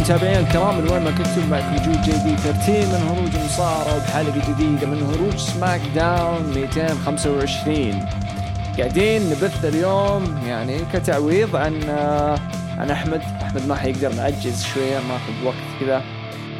متابعينا 0.00 0.40
الكرام 0.40 0.78
من 0.80 0.90
وين 0.92 1.02
ما 1.02 1.10
كنتم 1.10 1.50
معكم 1.50 1.76
جود 1.76 2.02
جي 2.02 2.12
دي 2.12 2.36
13 2.36 2.86
من 2.88 3.08
هروج 3.08 3.36
المصارعه 3.36 3.96
وبحلقه 3.96 4.52
جديدة 4.52 4.86
من 4.86 5.02
هروج 5.02 5.36
SmackDown 5.36 6.52
225 6.54 8.06
قاعدين 8.78 9.22
نبث 9.30 9.64
اليوم 9.64 10.38
يعني 10.46 10.78
كتعويض 10.92 11.56
عن 11.56 11.82
آه، 11.88 12.38
عن 12.78 12.90
أحمد. 12.90 13.20
أحمد 13.42 13.66
ما 13.68 13.74
حيقدر 13.74 14.14
نعجز 14.14 14.64
شوية 14.64 14.98
ماخذ 14.98 15.44
وقت 15.44 15.80
كذا. 15.80 16.02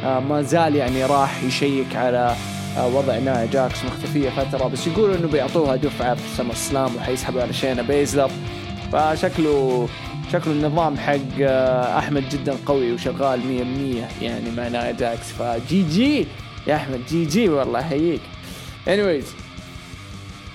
آه، 0.03 0.19
ما 0.19 0.41
زال 0.41 0.75
يعني 0.75 1.05
راح 1.05 1.43
يشيك 1.43 1.95
على 1.95 2.35
آه، 2.77 2.87
وضع 2.87 3.17
نايا 3.17 3.45
جاكس 3.53 3.85
مختفية 3.85 4.29
فترة 4.29 4.67
بس 4.67 4.87
يقولوا 4.87 5.15
إنه 5.15 5.27
بيعطوها 5.27 5.75
دفعة 5.75 6.15
في 6.15 6.37
SummerSlam 6.37 6.95
وحيسحبوا 6.95 7.41
على 7.41 7.53
شينا 7.53 7.81
بيزلر. 7.81 8.31
فشكله 8.93 9.87
شكله 10.31 10.53
النظام 10.53 10.97
حق 10.97 11.15
آه، 11.41 11.99
أحمد 11.99 12.29
جدا 12.29 12.55
قوي 12.65 12.93
وشغال 12.93 13.39
100% 14.19 14.23
يعني 14.23 14.51
مع 14.57 14.67
نايا 14.67 14.91
جاكس 14.91 15.31
فجي 15.31 15.83
جي 15.83 16.27
يا 16.67 16.75
أحمد 16.75 16.99
جي 17.09 17.25
جي 17.25 17.49
والله 17.49 17.79
احييك 17.79 18.21
anyways 18.87 19.25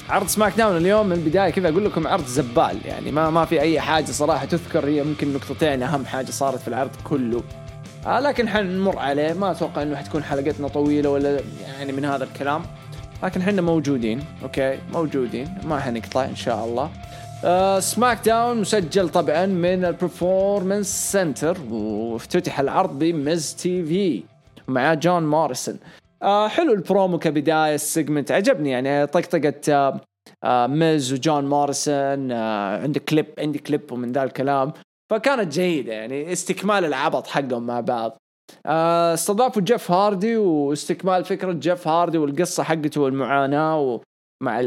عرض 0.08 0.26
SmackDown 0.26 0.76
اليوم. 0.76 1.06
من 1.06 1.12
البداية 1.12 1.50
كذا 1.50 1.68
أقول 1.68 1.84
لكم 1.84 2.06
عرض 2.06 2.26
زبال 2.26 2.78
يعني 2.84 3.12
ما 3.12 3.30
ما 3.30 3.44
في 3.44 3.60
أي 3.60 3.80
حاجة 3.80 4.04
صراحة 4.04 4.44
تذكر. 4.44 4.86
هي 4.86 5.02
ممكن 5.02 5.34
نقطتين 5.34 5.82
أهم 5.82 6.06
حاجة 6.06 6.30
صارت 6.30 6.60
في 6.60 6.68
العرض 6.68 6.90
كله. 7.04 7.42
آه 8.06 8.20
لكن 8.20 8.48
حنمر 8.48 8.98
عليه. 8.98 9.32
ما 9.32 9.50
أتوقع 9.50 9.82
إنه 9.82 9.96
حتكون 9.96 10.24
حلقتنا 10.24 10.68
طويلة 10.68 11.10
ولا 11.10 11.40
يعني 11.78 11.92
من 11.92 12.04
هذا 12.04 12.24
الكلام. 12.24 12.62
لكن 13.22 13.42
حنا 13.42 13.62
موجودين 13.62 14.20
أوكي؟ 14.42 14.78
موجودين. 14.92 15.58
ما 15.64 15.80
حنقطع 15.80 16.24
إن 16.24 16.36
شاء 16.36 16.64
الله. 16.64 16.90
SmackDown 17.78 18.60
مسجل 18.60 19.08
طبعا 19.08 19.46
من 19.46 19.84
ال 19.84 19.95
Performance 19.95 21.12
Center 21.12 21.58
وافتتح 21.70 22.60
العرض 22.60 22.98
ب 22.98 23.54
Miz 23.54 23.84
TV 23.84 24.22
مع 24.68 24.94
جون 24.94 25.26
موريسون. 25.26 25.78
آه 26.22 26.48
حلو 26.48 26.72
البرومو 26.72 27.18
كبداية 27.18 27.74
ال 27.74 27.82
segment 27.82 28.32
عجبني 28.32 28.70
يعني 28.70 29.06
طقطقة 29.06 29.54
آه 29.68 30.00
آه 30.44 30.66
ميز 30.66 31.12
وجون 31.12 31.48
موريسون 31.48 32.32
آه 32.32 32.82
عندك 32.82 33.04
كليب 33.04 33.26
عندي 33.38 33.58
كليب 33.58 33.92
ومن 33.92 34.12
ذا 34.12 34.22
الكلام. 34.22 34.72
فكانت 35.10 35.52
جيدة 35.52 35.92
يعني 35.92 36.32
استكمال 36.32 36.84
العبط 36.84 37.26
حقهم 37.26 37.66
مع 37.66 37.80
بعض. 37.80 38.16
آه، 38.66 39.14
استضافوا 39.14 39.62
جيف 39.62 39.90
هاردي 39.90 40.36
واستكمال 40.36 41.24
فكرة 41.24 41.52
جيف 41.52 41.88
هاردي 41.88 42.18
والقصة 42.18 42.62
حقته 42.62 43.00
والمعاناة 43.00 43.80
ومع 43.80 44.62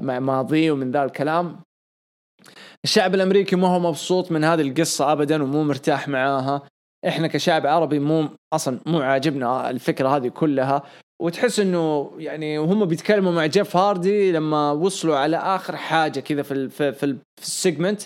مع 0.00 0.18
ماضيه 0.18 0.72
ومن 0.72 0.90
ذا 0.90 1.04
الكلام. 1.04 1.60
الشعب 2.84 3.14
الأمريكي 3.14 3.56
ما 3.56 3.68
هو 3.68 3.78
مبسوط 3.78 4.32
من 4.32 4.44
هذه 4.44 4.60
القصة 4.60 5.12
ابدا 5.12 5.42
ومو 5.42 5.64
مرتاح 5.64 6.08
معاها. 6.08 6.62
إحنا 7.08 7.26
كشعب 7.26 7.66
عربي 7.66 7.98
مو 7.98 8.28
أصلا 8.52 8.80
مو 8.86 9.00
عاجبنا 9.00 9.70
الفكرة 9.70 10.08
هذه 10.08 10.28
كلها. 10.28 10.82
وتحس 11.22 11.60
إنه 11.60 12.12
يعني 12.18 12.58
وهم 12.58 12.84
بيتكلموا 12.84 13.32
مع 13.32 13.46
جيف 13.46 13.76
هاردي 13.76 14.32
لما 14.32 14.70
وصلوا 14.70 15.16
على 15.16 15.36
آخر 15.36 15.76
حاجة 15.76 16.20
كذا 16.20 16.42
في 16.42 16.54
ال 16.54 16.70
في, 16.70 16.92
في 16.92 17.18
ال 17.42 17.49
segment. 17.49 18.02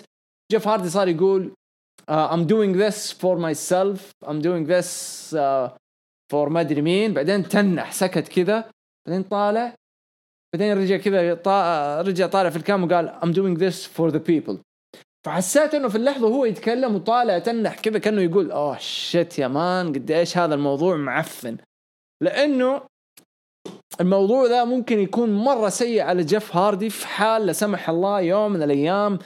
جيف 0.51 0.67
هاردي 0.67 0.89
صار 0.89 1.07
يقول 1.07 1.53
uh, 2.01 2.13
I'm 2.33 2.45
doing 2.47 2.73
this 2.77 3.11
for 3.11 3.37
myself. 3.37 3.99
I'm 4.25 4.41
doing 4.41 4.65
this 4.65 4.89
uh, 5.33 5.69
for 6.31 6.49
ما 6.49 6.61
أدري 6.61 6.81
مين. 6.81 7.13
بعدين 7.13 7.47
تنح 7.47 7.91
سكت 7.91 8.27
كذا. 8.27 8.69
بعدين 9.07 9.23
طالع 9.23 9.75
بعدين 10.53 10.77
رجع 10.77 10.97
كذا 10.97 11.33
طا... 11.33 12.01
رجع 12.01 12.27
طالع 12.27 12.49
في 12.49 12.55
ال 12.55 12.62
cam 12.62 12.83
وقال 12.83 13.13
I'm 13.21 13.33
doing 13.33 13.61
this 13.61 13.85
for 13.85 14.11
the 14.11 14.19
people. 14.19 14.55
فحسيت 15.25 15.75
إنه 15.75 15.87
في 15.87 15.95
اللحظة 15.95 16.27
وهو 16.27 16.45
يتكلم 16.45 16.95
وطالع 16.95 17.39
تنح 17.39 17.79
كذا 17.79 17.99
كأنه 17.99 18.21
يقول 18.21 18.51
oh 18.51 18.77
shit 18.77 19.39
يا 19.39 19.47
man 19.47 19.93
قد 19.93 20.11
إيش 20.11 20.37
هذا 20.37 20.55
الموضوع 20.55 20.95
معفن. 20.95 21.57
لأنه 22.23 22.81
الموضوع 24.01 24.45
ذا 24.45 24.63
ممكن 24.63 24.99
يكون 24.99 25.35
مرة 25.35 25.69
سيء 25.69 26.01
على 26.01 26.23
جيف 26.23 26.55
هاردي 26.55 26.89
في 26.89 27.07
حال 27.07 27.45
لا 27.45 27.53
سمح 27.53 27.89
الله 27.89 28.21
يوم 28.21 28.51
من 28.51 28.63
الأيام 28.63 29.19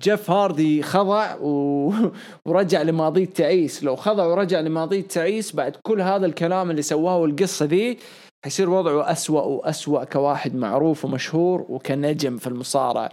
جيف 0.00 0.30
هاردي 0.30 0.82
خضع 0.82 1.36
و... 1.40 1.92
ورجع 2.46 2.82
لماضيه 2.82 3.24
تعيس. 3.24 3.84
لو 3.84 3.96
خضع 3.96 4.24
ورجع 4.24 4.60
لماضيه 4.60 5.00
تعيس 5.00 5.56
بعد 5.56 5.76
كل 5.82 6.00
هذا 6.00 6.26
الكلام 6.26 6.70
اللي 6.70 6.82
سواه 6.82 7.16
والقصة 7.16 7.64
ذي 7.66 7.98
حيصير 8.44 8.70
وضعه 8.70 9.12
أسوأ 9.12 9.40
وأسوأ 9.40 10.04
كواحد 10.04 10.54
معروف 10.54 11.04
ومشهور 11.04 11.66
وكنجم 11.68 12.36
في 12.36 12.46
المصارعة. 12.46 13.10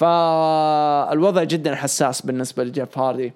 فالوضع 0.00 1.44
جدا 1.44 1.74
حساس 1.74 2.26
بالنسبة 2.26 2.64
لجيف 2.64 2.98
هاردي. 2.98 3.32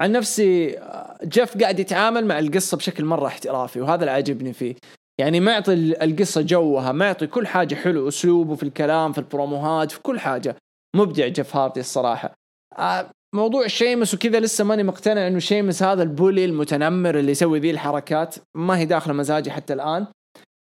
عن 0.00 0.12
نفسي 0.12 0.80
جيف 1.24 1.58
قاعد 1.58 1.80
يتعامل 1.80 2.26
مع 2.26 2.38
القصة 2.38 2.76
بشكل 2.76 3.04
مرة 3.04 3.26
احترافي 3.26 3.80
وهذا 3.80 4.00
اللي 4.00 4.10
عاجبني 4.10 4.52
فيه. 4.52 4.74
يعني 5.20 5.40
معطي 5.40 5.72
القصة 6.04 6.42
جوها 6.42 6.92
معطي 6.92 7.26
كل 7.26 7.46
حاجة 7.46 7.74
حلو 7.74 8.08
أسلوبه 8.08 8.54
في 8.54 8.62
الكلام 8.62 9.12
في 9.12 9.18
البروموهات 9.18 9.90
في 9.90 10.00
كل 10.00 10.20
حاجة. 10.20 10.56
مبدع 10.96 11.26
جيف 11.28 11.56
هاردي 11.56 11.80
الصراحة. 11.80 12.34
آه، 12.78 13.10
موضوع 13.34 13.66
شيمس 13.66 14.14
وكذا 14.14 14.40
لسه 14.40 14.64
ماني 14.64 14.82
مقتنع 14.82 15.26
إنه 15.26 15.38
شيمس 15.38 15.82
هذا 15.82 16.02
ال 16.02 16.09
bully 16.09 16.44
المتنمر 16.44 17.18
اللي 17.18 17.32
يسوي 17.32 17.58
ذي 17.58 17.70
الحركات. 17.70 18.34
ما 18.54 18.78
هي 18.78 18.84
داخله 18.84 19.14
مزاجي 19.14 19.50
حتى 19.50 19.72
الآن. 19.72 20.06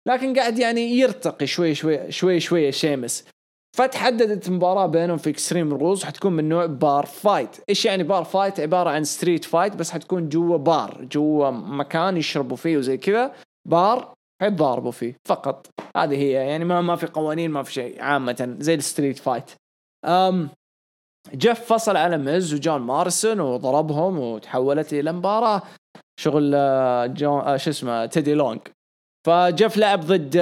لكن 0.09 0.39
قاعد 0.39 0.59
يعني 0.59 0.81
يرتقي 0.81 1.47
شوي 1.47 1.75
شوي 1.75 2.13
شوي 2.13 2.41
شوي 2.41 2.73
شيمس. 2.73 3.25
فتحددت 3.77 4.51
مباراة 4.51 4.87
بينهم 4.87 5.17
في 5.17 5.31
Extreme 5.31 5.75
Rules 5.75 6.05
حتكون 6.05 6.33
من 6.33 6.49
نوع 6.49 6.67
bar 6.67 7.07
fight 7.07 7.57
إيش 7.69 7.85
يعني 7.85 8.03
bar 8.03 8.25
fight 8.25 8.61
عبارة 8.61 8.91
عن 8.91 9.05
street 9.05 9.45
fight 9.45 9.77
بس 9.77 9.91
حتكون 9.91 10.29
جوا 10.29 10.57
بار 10.57 11.05
جوا 11.13 11.51
مكان 11.51 12.17
يشربوا 12.17 12.57
فيه 12.57 12.77
وزي 12.77 12.97
كذا. 12.97 13.33
بار 13.69 14.15
حيتضاربوا 14.43 14.91
فيه. 14.91 15.17
فقط. 15.29 15.67
هذه 15.97 16.15
هي. 16.15 16.31
يعني 16.31 16.65
ما 16.65 16.81
ما 16.81 16.97
في 16.97 17.07
قوانين 17.07 17.51
ما 17.51 17.63
في 17.63 17.73
شيء. 17.73 18.03
عامة. 18.03 18.57
زي 18.59 18.75
ال 18.75 18.81
street 18.81 19.19
fight 19.19 19.51
أم 20.05 20.49
جيف 21.35 21.61
فصل 21.61 21.97
على 21.97 22.19
ميز 22.19 22.55
وجون 22.55 22.81
موريسون 22.81 23.41
وضربهم 23.41 24.19
وتحولت 24.19 24.93
إلى 24.93 25.13
مباراة. 25.13 25.63
شغل 26.21 26.53
آه، 26.55 27.07
جون 27.07 27.41
آه، 27.41 27.57
شو 27.57 27.71
اسمه 27.71 28.07
تيدي 28.07 28.35
لونج 28.35 28.61
فجيف 29.27 29.77
لعب 29.77 30.01
ضد 30.01 30.37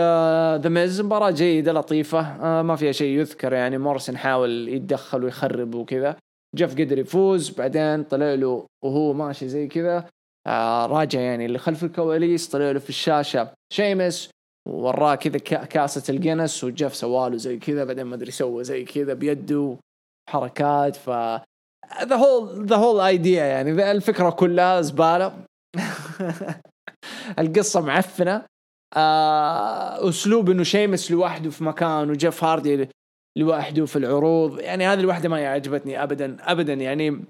ذا 0.62 0.68
ميز. 0.68 1.00
مباراة 1.00 1.30
جيدة 1.30 1.72
لطيفة 1.72 2.20
آه، 2.20 2.62
ما 2.62 2.76
فيها 2.76 2.92
شيء 2.92 3.18
يذكر 3.18 3.52
يعني. 3.52 3.78
موريسون 3.78 4.16
حاول 4.16 4.68
يتدخل 4.68 5.24
ويخرب 5.24 5.74
وكذا. 5.74 6.16
جيف 6.56 6.72
قدر 6.72 6.98
يفوز 6.98 7.50
بعدين 7.50 8.02
طلع 8.04 8.34
له 8.34 8.66
وهو 8.84 9.12
ماشي 9.12 9.48
زي 9.48 9.66
كذا. 9.66 10.04
آه، 10.46 10.86
راجع 10.86 11.20
يعني 11.20 11.46
اللي 11.46 11.58
خلف 11.58 11.84
الكواليس 11.84 12.48
طلع 12.48 12.70
له 12.70 12.78
في 12.78 12.88
الشاشة 12.88 13.48
شيمس 13.72 14.30
وراه 14.68 15.14
كذا 15.14 15.38
كا- 15.38 15.64
كاسة 15.64 16.14
الجنس 16.14 16.64
وجيف 16.64 16.94
سواله 16.94 17.36
زي 17.36 17.56
كذا 17.56 17.84
بعدين 17.84 18.04
ما 18.04 18.14
أدري 18.14 18.30
سوى 18.30 18.64
زي 18.64 18.84
كذا 18.84 19.14
بيده. 19.14 19.76
حركات 20.30 20.96
ف 20.96 21.10
the 22.02 22.16
whole 22.16 22.66
the 22.66 22.76
whole 22.76 23.00
idea 23.00 23.44
يعني. 23.44 23.90
الفكرة 23.90 24.30
كلها 24.30 24.80
زبالة. 24.80 25.44
القصة 27.38 27.80
معفنة. 27.80 28.46
آه 28.96 30.08
أسلوب 30.08 30.50
إنه 30.50 30.62
شيمس 30.62 31.10
لوحده 31.10 31.50
في 31.50 31.64
مكان 31.64 32.10
وجيف 32.10 32.44
هاردي 32.44 32.88
لوحده 33.38 33.86
في 33.86 33.96
العروض. 33.96 34.60
يعني 34.60 34.86
هذه 34.86 35.00
الوحدة 35.00 35.28
ما 35.28 35.48
عجبتني 35.48 36.02
ابدا 36.02 36.36
ابدا 36.40 36.72
يعني. 36.72 37.24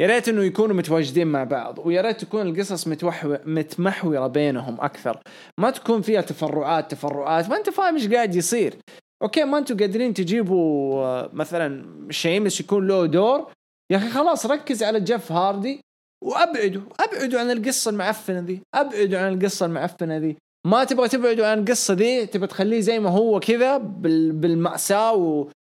يا 0.00 0.06
ريت 0.06 0.28
إنه 0.28 0.42
يكونوا 0.42 0.76
متواجدين 0.76 1.26
مع 1.26 1.44
بعض 1.44 1.78
ويا 1.78 2.02
ريت 2.02 2.20
تكون 2.20 2.48
القصص 2.48 2.88
متوحو... 2.88 3.36
متمحورة 3.44 4.26
بينهم 4.26 4.80
أكثر. 4.80 5.20
ما 5.58 5.70
تكون 5.70 6.02
فيها 6.02 6.20
تفرعات 6.20 6.90
تفرعات. 6.90 7.48
ما 7.48 7.56
أنت 7.56 7.70
فاهم 7.70 7.94
إيش 7.94 8.08
قاعد 8.08 8.34
يصير. 8.34 8.74
أوكي 9.22 9.44
ما 9.44 9.58
أنتم 9.58 9.76
قادرين 9.76 10.14
تجيبوا 10.14 10.94
آه، 11.04 11.30
مثلا 11.32 11.86
شيمس 12.10 12.60
يكون 12.60 12.86
له 12.86 13.06
دور. 13.06 13.52
يا 13.92 13.96
أخي 13.96 14.10
خلاص 14.10 14.46
ركز 14.46 14.82
على 14.82 15.00
جيف 15.00 15.32
هاردي 15.32 15.80
وابعدوا 16.24 16.82
ابعدوا 17.00 17.40
عن 17.40 17.50
القصة 17.50 17.90
المعفنة 17.90 18.38
ذي. 18.38 18.62
ابعدوا 18.74 19.18
عن 19.18 19.32
القصة 19.32 19.66
المعفنة 19.66 20.16
ذي. 20.16 20.36
ما 20.66 20.84
تبغى 20.84 21.08
تبعدوا 21.08 21.46
عن 21.46 21.58
القصة 21.58 21.94
ذي 21.94 22.26
تبغى 22.26 22.46
تخليه 22.46 22.80
زي 22.80 22.98
ما 22.98 23.10
هو 23.10 23.40
كذا 23.40 23.78
بال... 23.78 24.32
بالمأساة 24.32 25.12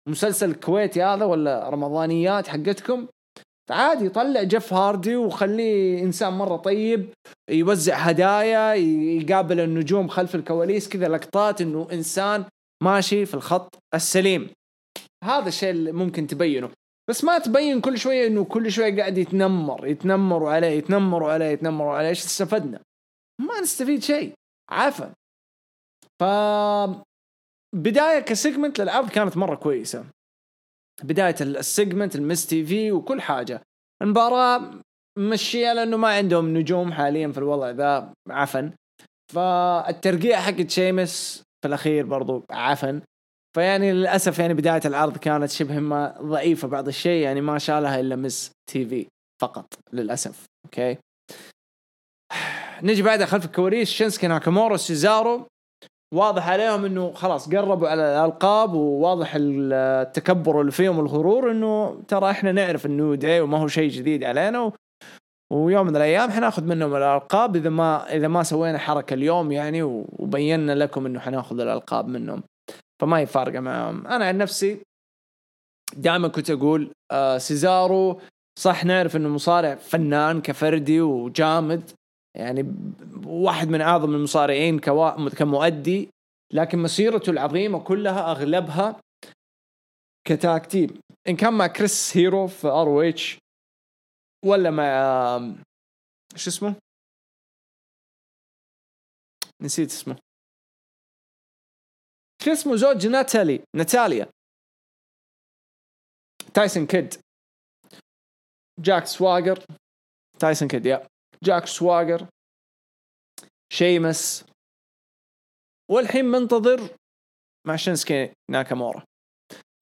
ومسلسل 0.07 0.49
الكويتي 0.49 1.03
هذا 1.03 1.25
ولا 1.25 1.69
رمضانيات 1.69 2.47
حقتكم. 2.47 3.07
عادي 3.69 4.09
طلع 4.09 4.43
جيف 4.43 4.73
هاردي 4.73 5.15
وخليه 5.15 6.03
إنسان 6.03 6.33
مرة 6.33 6.57
طيب 6.57 7.09
يوزع 7.49 7.95
هدايا 7.95 8.73
يقابل 8.73 9.59
النجوم 9.59 10.07
خلف 10.07 10.35
الكواليس 10.35 10.89
كذا 10.89 11.07
لقطات 11.07 11.61
إنه 11.61 11.87
إنسان 11.93 12.45
ماشي 12.83 13.25
في 13.25 13.33
الخط 13.33 13.79
السليم. 13.93 14.49
هذا 15.23 15.47
الشيء 15.47 15.69
اللي 15.69 15.91
ممكن 15.91 16.27
تبينه. 16.27 16.69
بس 17.09 17.23
ما 17.23 17.39
تبين 17.39 17.81
كل 17.81 17.97
شوية 17.97 18.27
إنه 18.27 18.45
كل 18.45 18.71
شوية 18.71 18.97
قاعد 18.97 19.17
يتنمر 19.17 19.87
يتنمروا 19.87 20.49
عليه 20.49 20.67
يتنمروا 20.67 21.31
عليه 21.31 21.45
يتنمروا 21.45 21.93
عليه. 21.93 22.09
إيش 22.09 22.25
استفدنا؟ 22.25 22.81
ما 23.41 23.61
نستفيد 23.61 24.03
شيء. 24.03 24.33
عفن 24.71 25.13
ف 26.21 26.23
بداية 27.75 28.19
ك 28.19 28.27
segment 28.27 28.81
للعرض 28.81 29.09
كانت 29.09 29.37
مرة 29.37 29.55
كويسة. 29.55 30.05
بداية 31.03 31.35
ال 31.41 31.50
segment 31.50 32.15
ال 32.15 32.23
Miz 32.23 32.47
TV 32.47 32.91
وكل 32.91 33.21
حاجة. 33.21 33.61
المباراة 34.01 34.81
مشيها 35.19 35.73
لأنه 35.73 35.97
ما 35.97 36.07
عندهم 36.07 36.57
نجوم 36.57 36.93
حاليا 36.93 37.31
في 37.31 37.37
الوضع 37.37 37.69
ذا. 37.69 38.13
عفن 38.29 38.73
فالترقيع 39.33 40.41
حقت 40.41 40.69
شيمس 40.69 41.42
في 41.63 41.67
الأخير 41.67 42.05
برضو 42.05 42.45
عفن 42.49 43.01
فيعني 43.55 43.91
للأسف 43.91 44.39
يعني 44.39 44.53
بداية 44.53 44.81
العرض 44.85 45.17
كانت 45.17 45.49
شبه 45.49 45.79
ما 45.79 46.17
ضعيفة 46.21 46.67
بعض 46.67 46.87
الشيء 46.87 47.23
يعني 47.23 47.41
ما 47.41 47.57
شالها 47.57 47.99
إلا 47.99 48.15
Miz 48.15 48.51
TV 48.71 49.07
فقط 49.41 49.65
للأسف 49.93 50.45
أوكي 50.65 50.97
نجي 52.83 53.01
بعدها 53.01 53.25
خلف 53.25 53.45
الكواليس 53.45 53.89
شينسكي 53.89 54.27
ناكامورا 54.27 54.77
سيزارو 54.77 55.47
واضح 56.13 56.49
عليهم 56.49 56.85
إنه 56.85 57.11
خلاص 57.11 57.49
قربوا 57.49 57.87
على 57.87 58.01
الألقاب 58.01 58.73
وواضح 58.73 59.31
التكبر 59.37 60.61
اللي 60.61 60.71
فيهم 60.71 60.99
الغرور 60.99 61.51
إنه 61.51 62.01
ترى 62.07 62.31
إحنا 62.31 62.51
نعرف 62.51 62.85
ال 62.85 62.93
New 62.93 63.15
Day 63.15 63.41
وما 63.41 63.57
هو 63.57 63.67
شيء 63.67 63.89
جديد 63.89 64.23
علينا. 64.23 64.71
ويوم 65.51 65.87
من 65.87 65.95
الأيام 65.95 66.31
حناخذ 66.31 66.63
منهم 66.63 66.95
الألقاب. 66.95 67.55
إذا 67.55 67.69
ما 67.69 68.15
إذا 68.15 68.27
ما 68.27 68.43
سوينا 68.43 68.77
حركة 68.77 69.13
اليوم 69.13 69.51
يعني 69.51 69.83
وبينا 69.83 70.75
لكم 70.75 71.05
إنه 71.05 71.19
حناخذ 71.19 71.59
الألقاب 71.59 72.07
منهم. 72.07 72.43
فما 73.01 73.17
هي 73.17 73.25
فارقه 73.25 73.59
معهم. 73.59 74.07
أنا 74.07 74.25
عن 74.25 74.37
نفسي 74.37 74.79
دائما 75.95 76.27
كنت 76.27 76.49
أقول 76.49 76.91
آه 77.11 77.37
سيزارو 77.37 78.21
صح 78.59 78.85
نعرف 78.85 79.15
إنه 79.15 79.29
مصارع 79.29 79.75
فنان 79.75 80.41
كفردي 80.41 81.01
وجامد. 81.01 81.91
يعني 82.37 82.75
واحد 83.25 83.69
من 83.69 83.81
أعظم 83.81 84.15
المصارعين 84.15 84.79
كمؤدي. 85.37 86.09
لكن 86.53 86.79
مسيرته 86.79 87.29
العظيمة 87.29 87.79
كلها 87.79 88.31
أغلبها 88.31 88.95
ك 90.27 90.37
tag 90.37 90.65
team. 90.65 90.89
إن 91.27 91.35
كان 91.35 91.53
مع 91.53 91.67
كريس 91.67 92.17
هيرو 92.17 92.47
في 92.47 92.67
ROH 92.67 93.37
ولا 94.45 94.69
مع 94.71 94.83
شو 96.35 96.49
اسمه؟ 96.49 96.75
نسيت 99.61 99.89
اسمه. 99.89 100.19
شو 102.43 102.51
اسمه 102.51 102.75
زوج 102.75 103.07
ناتالي. 103.07 103.63
ناتاليا. 103.75 104.31
تايسون 106.53 106.87
كيد. 106.87 107.13
جاك 108.79 109.05
سواجر 109.05 109.65
تايسون 110.39 110.67
كيد 110.67 110.85
يا. 110.85 111.07
جاك 111.43 111.65
سواجر 111.65 112.29
شيمس. 113.73 114.45
والحين 115.91 116.25
منتظر 116.25 116.97
مع 117.67 117.75
شينسكي 117.75 118.33
ناكامورا. 118.51 119.05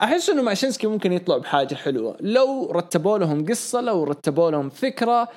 أحس 0.03 0.29
إنه 0.29 0.41
مع 0.41 0.53
شينسكي 0.53 0.87
ممكن 0.87 1.13
يطلع 1.13 1.37
بحاجة 1.37 1.75
حلوة. 1.75 2.17
لو 2.19 2.71
رتبوا 2.71 3.17
لهم 3.17 3.45
قصة 3.45 3.81
لو 3.81 4.03
رتبوا 4.03 4.51
لهم 4.51 4.69
فكرة 4.69 5.27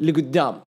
لقدام. 0.00 0.62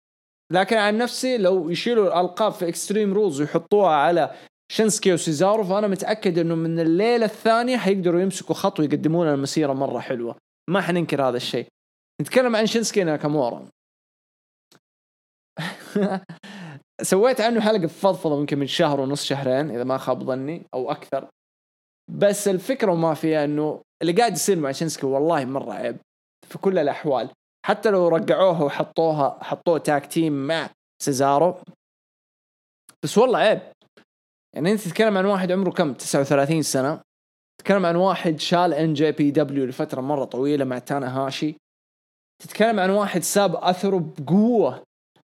لكن 0.51 0.77
عن 0.77 0.97
نفسي 0.97 1.37
لو 1.37 1.69
يشيلوا 1.69 2.07
الألقاب 2.07 2.51
في 2.51 2.67
Extreme 2.67 3.13
Rules 3.13 3.41
ويحطوها 3.41 3.89
على 3.89 4.35
شينسكي 4.71 5.13
وسيزارو 5.13 5.63
فأنا 5.63 5.87
متأكد 5.87 6.37
إنه 6.37 6.55
من 6.55 6.79
الليلة 6.79 7.25
الثانية 7.25 7.77
حيقدروا 7.77 8.21
يمسكوا 8.21 8.55
خط 8.55 8.79
ويقدمون 8.79 9.27
المسيرة 9.27 9.73
مرة 9.73 9.99
حلوة. 9.99 10.35
ما 10.69 10.81
حننكر 10.81 11.23
هذا 11.23 11.37
الشيء. 11.37 11.67
نتكلم 12.21 12.55
عن 12.55 12.65
شينسكي 12.65 13.03
ناكامورا 13.03 13.65
سويت 17.01 17.41
عنه 17.41 17.61
حلقة 17.61 17.87
فضفضه 17.87 18.39
يمكن 18.39 18.59
من 18.59 18.67
شهر 18.67 18.99
ونص 18.99 19.23
شهرين 19.23 19.71
إذا 19.71 19.83
ما 19.83 19.97
خاب 19.97 20.23
ظني 20.23 20.65
أو 20.73 20.91
أكثر. 20.91 21.27
بس 22.11 22.47
الفكرة 22.47 22.91
وما 22.91 23.13
فيها 23.13 23.45
إنه 23.45 23.81
اللي 24.01 24.13
قاعد 24.13 24.33
يصير 24.33 24.59
مع 24.59 24.71
شينسكي 24.71 25.05
والله 25.05 25.45
مرة 25.45 25.73
عيب 25.73 25.97
في 26.47 26.57
كل 26.57 26.79
الأحوال. 26.79 27.29
حتى 27.65 27.89
لو 27.89 28.07
رجعوها 28.07 28.63
وحطوها 28.63 29.43
حطوه 29.43 29.77
tag 29.77 30.05
team 30.05 30.47
مع 30.47 30.69
سيزارو 31.03 31.55
بس 33.03 33.17
والله 33.17 33.39
عيب. 33.39 33.61
يعني 34.55 34.71
أنت 34.71 34.81
تتكلم 34.81 35.17
عن 35.17 35.25
واحد 35.25 35.51
عمره 35.51 35.71
كم؟ 35.71 35.93
39 35.93 36.61
سنة. 36.61 37.01
تتكلم 37.61 37.85
عن 37.85 37.95
واحد 37.95 38.39
شال 38.39 38.73
NJPW 38.73 39.65
لفترة 39.65 40.01
مرة 40.01 40.25
طويلة 40.25 40.65
مع 40.65 40.79
تاناهاشي 40.79 41.55
تتكلم 42.43 42.79
عن 42.79 42.89
واحد 42.89 43.21
ساب 43.23 43.55
أثره 43.55 44.13
بقوة 44.19 44.83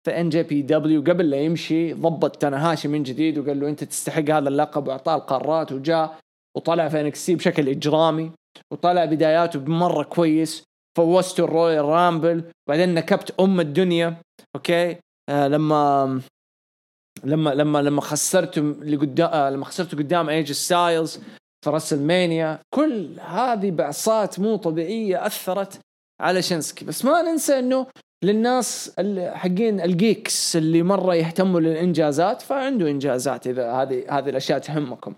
في 0.07 0.21
NJPW 0.21 1.01
قبل 1.01 1.31
لا 1.31 1.37
يمشي 1.37 1.93
ضبط 1.93 2.37
تاناهاشي 2.37 2.89
من 2.89 3.03
جديد 3.03 3.39
وقال 3.39 3.61
له 3.61 3.69
أنت 3.69 3.85
تستحق 3.85 4.31
هذا 4.31 4.49
اللقب 4.49 4.89
وأعطاه 4.89 5.15
القارات 5.15 5.73
وجاء 5.73 6.19
وطلع 6.57 6.89
في 6.89 7.01
NXT 7.01 7.35
بشكل 7.35 7.69
إجرامي 7.69 8.33
وطلع 8.73 9.05
بداياته 9.05 9.59
بمرة 9.59 10.03
كويس 10.03 10.65
فوزته 10.99 11.45
ال 11.45 11.85
Royal 11.85 12.12
Rumble 12.12 12.45
بعدين 12.69 12.95
نكبت 12.95 13.41
أم 13.41 13.61
الدنيا 13.61 14.17
okay؟ 14.57 14.97
آه 15.29 15.49
لما 15.49 16.21
لما 17.25 17.51
لما 17.51 17.83
لما 17.83 18.01
خسرته 18.01 18.61
لقدام 18.63 19.31
آه 19.33 19.51
لما 19.51 19.65
خسرته 19.65 19.99
قدام 19.99 20.29
AJ 20.29 20.53
Styles 20.53 21.21
في 21.65 21.71
WrestleMania 21.71 22.59
كل 22.75 23.21
هذه 23.21 23.71
بعصات 23.71 24.41
مو 24.41 24.57
طبيعية 24.57 25.27
أثرت 25.27 25.81
على 26.21 26.43
شنسكي 26.43 26.85
بس 26.85 27.05
ما 27.05 27.23
ننسى 27.23 27.59
إنه 27.59 27.87
للناس 28.25 29.01
حقين 29.33 29.81
ال 29.81 29.93
geeks 29.93 30.57
اللي 30.57 30.83
مرة 30.83 31.15
يهتموا 31.15 31.61
للإنجازات 31.61 32.43
فعنده 32.43 32.91
إنجازات 32.91 33.47
إذا 33.47 33.73
هذه 33.73 34.19
هذه 34.19 34.29
الأشياء 34.29 34.59
تهمكم. 34.59 35.15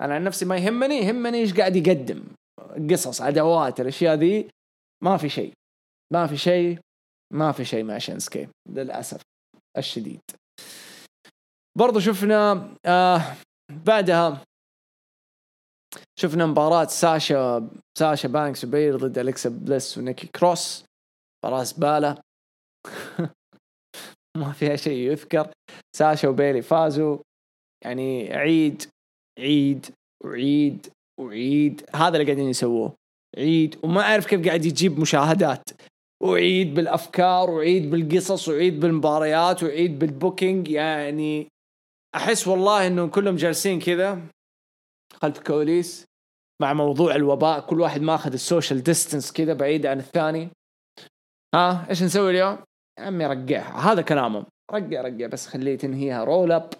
أنا 0.00 0.14
عن 0.14 0.24
نفسي 0.24 0.44
ما 0.44 0.56
يهمني 0.56 0.94
يهمني 0.94 1.38
إيش 1.38 1.54
قاعد 1.54 1.76
يقدم. 1.76 2.24
قصص 2.90 3.22
أدوات 3.22 3.80
الأشياء 3.80 4.14
ذي 4.14 4.48
ما 5.04 5.16
في 5.16 5.28
شيء. 5.28 5.52
ما 6.12 6.26
في 6.26 6.36
شيء 6.36 6.78
ما 7.32 7.52
في 7.52 7.64
شيء 7.64 7.84
مع 7.84 7.98
شينسكي 7.98 8.48
للأسف 8.68 9.20
الشديد. 9.76 10.20
برضو 11.78 12.00
شفنا 12.00 12.74
آه 12.86 13.22
بعدها 13.72 14.44
شفنا 16.18 16.46
مباراة 16.46 16.84
ساشا 16.84 17.70
ساشا 17.98 18.28
بانكس 18.28 18.64
وبيلي 18.64 18.96
ضد 18.96 19.18
الكسا 19.18 19.50
بليس 19.50 19.98
ونيكي 19.98 20.26
كروس. 20.26 20.84
مباراة 21.44 21.62
زبالة. 21.62 22.18
ما 24.38 24.52
فيها 24.52 24.76
شيء 24.76 25.10
يذكر. 25.10 25.52
ساشا 25.96 26.28
وبيلي 26.28 26.62
فازوا. 26.62 27.18
يعني 27.84 28.34
عيد 28.34 28.82
عيد 29.38 29.86
وعيد 30.24 30.86
وعيد 31.20 31.82
هذا 31.94 32.16
اللي 32.16 32.24
قاعدين 32.24 32.48
يسووه. 32.48 32.92
عيد 33.38 33.78
وما 33.82 34.00
أعرف 34.00 34.26
كيف 34.26 34.46
قاعد 34.46 34.64
يجيب 34.64 35.00
مشاهدات. 35.00 35.70
وعيد 36.22 36.74
بالأفكار 36.74 37.50
وعيد 37.50 37.90
بالقصص 37.90 38.48
وعيد 38.48 38.80
بالمباريات 38.80 39.62
وعيد 39.62 39.98
بالبوكينج 39.98 40.68
يعني 40.68 41.46
أحس 42.14 42.48
والله 42.48 42.86
إنهم 42.86 43.08
كلهم 43.08 43.36
جالسين 43.36 43.80
كذا. 43.80 44.20
خلف 45.14 45.38
الكواليس 45.38 46.04
مع 46.62 46.72
موضوع 46.72 47.14
الوباء. 47.14 47.60
كل 47.60 47.80
واحد 47.80 48.00
ماخذ 48.00 48.32
ال 48.32 48.39
social 48.39 48.82
distance 48.82 49.32
كذا 49.32 49.52
بعيد 49.52 49.86
عن 49.86 49.98
الثاني. 49.98 50.48
ها 51.54 51.86
إيش 51.90 52.02
نسوي 52.02 52.30
اليوم؟ 52.30 52.58
يا 52.98 53.04
عمي 53.04 53.26
رقعها. 53.26 53.92
هذا 53.92 54.02
كلامهم. 54.02 54.46
رقع 54.72 55.00
رقع. 55.00 55.26
بس 55.26 55.46
خليه 55.46 55.78
تنهيها 55.78 56.24
roll 56.24 56.52
up 56.52 56.70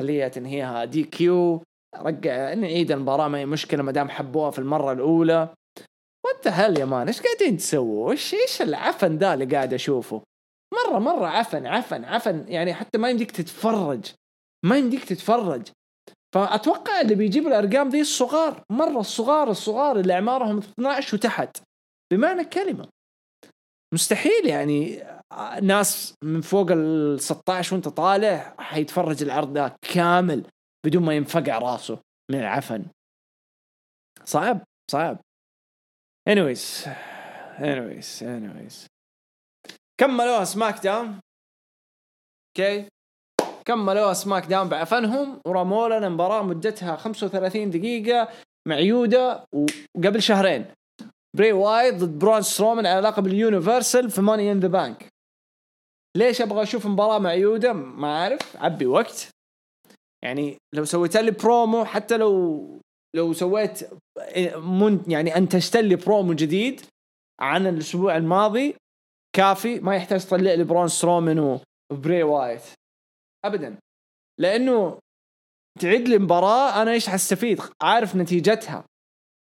خليها 0.00 0.28
تنهيها 0.28 0.84
DQ. 0.84 1.62
رقع 2.02 2.54
نعيد 2.54 2.92
المباراة 2.92 3.28
ما 3.28 3.38
هي 3.38 3.46
مشكلة 3.46 3.82
ما 3.82 3.92
دام 3.92 4.08
حبوها 4.08 4.50
في 4.50 4.58
المرة 4.58 4.92
الأولى. 4.92 5.54
what 6.26 6.39
the 6.39 6.48
hell 6.48 6.78
يا 6.78 6.84
man؟ 6.84 7.06
إيش 7.06 7.22
قاعدين 7.22 7.56
تسووا؟ 7.56 8.12
إيش 8.12 8.34
إيش 8.34 8.62
العفن 8.62 9.16
ذا 9.16 9.34
اللي 9.34 9.44
قاعد 9.44 9.74
أشوفه؟ 9.74 10.22
مره 10.74 10.98
مرة 10.98 11.26
عفن 11.26 11.66
عفن 11.66 12.04
عفن 12.04 12.44
يعني 12.48 12.74
حتى 12.74 12.98
ما 12.98 13.10
يمديك 13.10 13.30
تتفرج. 13.30 14.04
ما 14.64 14.78
يمديك 14.78 15.04
تتفرج. 15.04 15.62
فأتوقع 16.34 17.00
اللي 17.00 17.14
بيجيب 17.14 17.46
الأرقام 17.46 17.88
ذي 17.88 18.00
الصغار. 18.00 18.62
مرة 18.70 19.00
الصغار 19.00 19.50
الصغار 19.50 20.00
اللي 20.00 20.12
أعمارهم 20.12 20.58
12 20.58 21.16
وتحت. 21.16 21.58
بمعنى 22.12 22.40
الكلمة 22.40 22.88
مستحيل 23.94 24.46
يعني 24.46 25.02
ناس 25.62 26.14
من 26.24 26.40
فوق 26.40 26.70
ال 26.70 27.20
16 27.20 27.74
وانت 27.74 27.88
طالع 27.88 28.54
حيتفرج 28.58 29.22
العرض 29.22 29.52
ده 29.52 29.76
كامل. 29.92 30.44
بدون 30.84 31.02
ما 31.02 31.14
ينفقع 31.14 31.58
راسه 31.58 31.98
من 32.30 32.38
العفن. 32.38 32.84
صعب 34.24 34.64
صعب. 34.90 35.18
Anyways 36.30 36.88
anyways 37.58 38.22
anyways. 38.22 38.86
كملوها 40.00 40.44
سماك 40.44 40.84
داون. 40.84 41.20
okay 42.58 42.88
كملوها 43.64 44.12
سماك 44.12 44.46
داون 44.46 44.68
بعفنهم. 44.68 45.40
ورموا 45.46 45.88
لنا 45.88 46.08
مباراة 46.08 46.42
مدتها 46.42 46.96
35 46.96 47.70
دقيقة. 47.70 48.28
معيودة 48.68 49.44
وقبل 49.52 50.22
شهرين. 50.22 50.66
بري 51.36 51.52
وايت 51.52 51.94
ضد 51.94 52.18
برون 52.18 52.42
سترومان 52.42 52.86
على 52.86 53.00
لقب 53.00 53.26
ال 53.26 53.34
Universal 53.34 54.10
في 54.10 54.20
Money 54.20 54.52
in 54.52 54.60
the 54.60 54.68
Bank 54.68 55.08
ليش 56.16 56.40
أبغى 56.40 56.62
أشوف 56.62 56.86
مباراة 56.86 57.18
معيودة؟ 57.18 57.72
ما 57.72 58.22
أعرف. 58.22 58.56
عبي 58.56 58.86
وقت. 58.86 59.33
يعني 60.24 60.56
لو 60.74 60.84
سويت 60.84 61.16
لي 61.16 61.30
برومو 61.30 61.84
حتى 61.84 62.16
لو 62.16 62.80
لو 63.16 63.32
سويت 63.32 63.90
يعني 65.08 65.36
انتجت 65.36 65.76
لي 65.76 65.96
برومو 65.96 66.32
جديد 66.32 66.80
عن 67.40 67.66
الأسبوع 67.66 68.16
الماضي 68.16 68.76
كافي 69.36 69.80
ما 69.80 69.96
يحتاج 69.96 70.26
تطلع 70.26 70.52
لي 70.54 70.64
برون 70.64 70.88
سترومان 70.88 71.60
وبري 71.92 72.22
وايت. 72.22 72.62
ابدا. 73.44 73.78
لأنه 74.40 74.98
تعيد 75.80 76.08
لي 76.08 76.18
مباراة 76.18 76.82
أنا 76.82 76.92
إيش 76.92 77.08
حستفيد؟ 77.08 77.60
عارف 77.82 78.16
نتيجتها. 78.16 78.84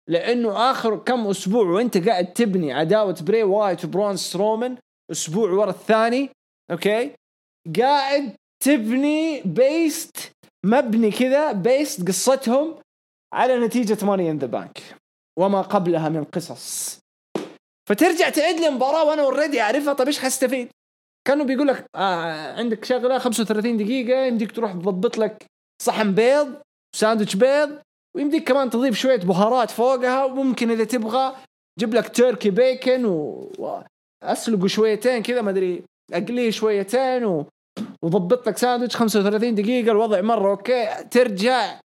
لأنه 0.08 0.70
آخر 0.70 0.96
كم 0.96 1.26
أسبوع 1.26 1.66
وأنت 1.66 2.08
قاعد 2.08 2.32
تبني 2.32 2.72
عداوة 2.72 3.16
بري 3.22 3.42
وايت 3.42 3.84
وبرون 3.84 4.16
سترومان 4.16 4.78
أسبوع 5.10 5.50
ورا 5.50 5.70
الثاني 5.70 6.30
okay؟ 6.70 7.14
قاعد 7.78 8.36
تبني 8.64 9.42
based 9.42 10.31
مبني 10.64 11.10
كذا 11.10 11.52
based 11.52 12.08
قصتهم 12.08 12.74
على 13.34 13.58
نتيجة 13.58 14.04
Money 14.04 14.30
in 14.30 14.38
the 14.38 14.46
Bank 14.46 14.82
وما 15.38 15.62
قبلها 15.62 16.08
من 16.08 16.24
قصص 16.24 16.98
فترجع 17.88 18.30
تعيد 18.30 18.60
لي 18.60 18.70
مباراة 18.70 19.04
وأنا 19.04 19.22
already 19.22 19.60
أعرفها 19.60 19.92
طيب 19.92 20.06
إيش 20.06 20.18
حستفيد؟ 20.18 20.68
كانوا 21.28 21.46
بيقول 21.46 21.68
لك 21.68 21.86
آه 21.96 22.58
عندك 22.58 22.84
شغلة 22.84 23.18
35 23.18 23.76
دقيقة 23.76 24.18
يمديك 24.18 24.52
تروح 24.52 24.72
تضبط 24.72 25.18
لك 25.18 25.46
صحن 25.82 26.14
بيض 26.14 26.54
ساندويتش 26.96 27.36
بيض 27.36 27.78
ويمديك 28.16 28.48
كمان 28.48 28.70
تضيف 28.70 28.96
شوية 28.96 29.20
بهارات 29.20 29.70
فوقها 29.70 30.24
وممكن 30.24 30.70
إذا 30.70 30.84
تبغى 30.84 31.36
جيب 31.78 31.94
لك 31.94 32.16
turkey 32.16 32.50
bacon 32.50 33.04
و... 33.04 33.82
أسلقه 34.22 34.66
شويتين 34.66 35.22
كذا 35.22 35.42
ما 35.42 35.50
أدري 35.50 35.82
أقليه 36.12 36.50
شويتين 36.50 37.24
و... 37.24 37.46
وضبط 38.02 38.48
لك 38.48 38.58
ساندويتش 38.58 38.96
35 38.96 39.54
دقيقة 39.54 39.90
الوضع 39.92 40.20
مرة 40.20 40.50
okay 40.50 41.04
ترجع. 41.10 41.80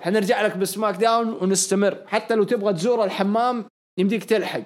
حنرجع 0.00 0.42
لك 0.42 0.56
بسماك 0.56 0.94
داون 0.94 1.28
ونستمر. 1.28 2.04
حتى 2.06 2.34
لو 2.34 2.44
تبغى 2.44 2.72
تزور 2.72 3.04
الحمام 3.04 3.64
يمديك 3.98 4.24
تلحق. 4.24 4.64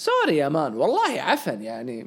sorry 0.00 0.36
يا 0.36 0.48
man 0.48 0.74
والله 0.74 1.22
عفن 1.22 1.62
يعني. 1.62 2.06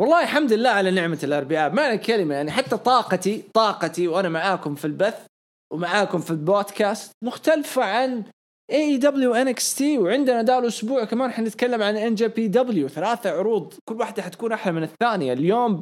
والله 0.00 0.22
الحمد 0.22 0.52
لله 0.52 0.70
على 0.70 0.90
نعمة 0.90 1.18
الأربعاء. 1.22 1.72
معنى 1.72 1.94
الكلمة 1.94 2.34
يعني 2.34 2.50
حتى 2.50 2.76
طاقتي 2.76 3.44
طاقتي 3.54 4.08
وأنا 4.08 4.28
معاكم 4.28 4.74
في 4.74 4.84
البث 4.84 5.26
ومعاكم 5.72 6.18
في 6.18 6.30
البودكاست 6.30 7.12
مختلفة 7.24 7.84
عن 7.84 8.24
AEW 8.72 9.34
NXT 9.34 9.98
وعندنا 9.98 10.42
دا 10.42 10.58
الأسبوع 10.58 11.04
كمان 11.04 11.30
حنتكلم 11.30 11.82
عن 11.82 11.96
NJPW 11.96 12.88
ثلاثة 12.88 13.30
عروض 13.30 13.74
كل 13.88 13.94
واحدة 13.94 14.22
حتكون 14.22 14.52
أحلى 14.52 14.72
من 14.72 14.82
الثانية. 14.82 15.32
اليوم 15.32 15.80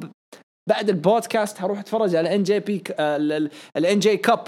بعد 0.69 0.89
البودكاست 0.89 1.61
هروح 1.61 1.79
أتفرج 1.79 2.15
على 2.15 2.35
NJPW 2.35 2.83
الان 3.77 3.99
NJ 3.99 4.17
Cup 4.17 4.43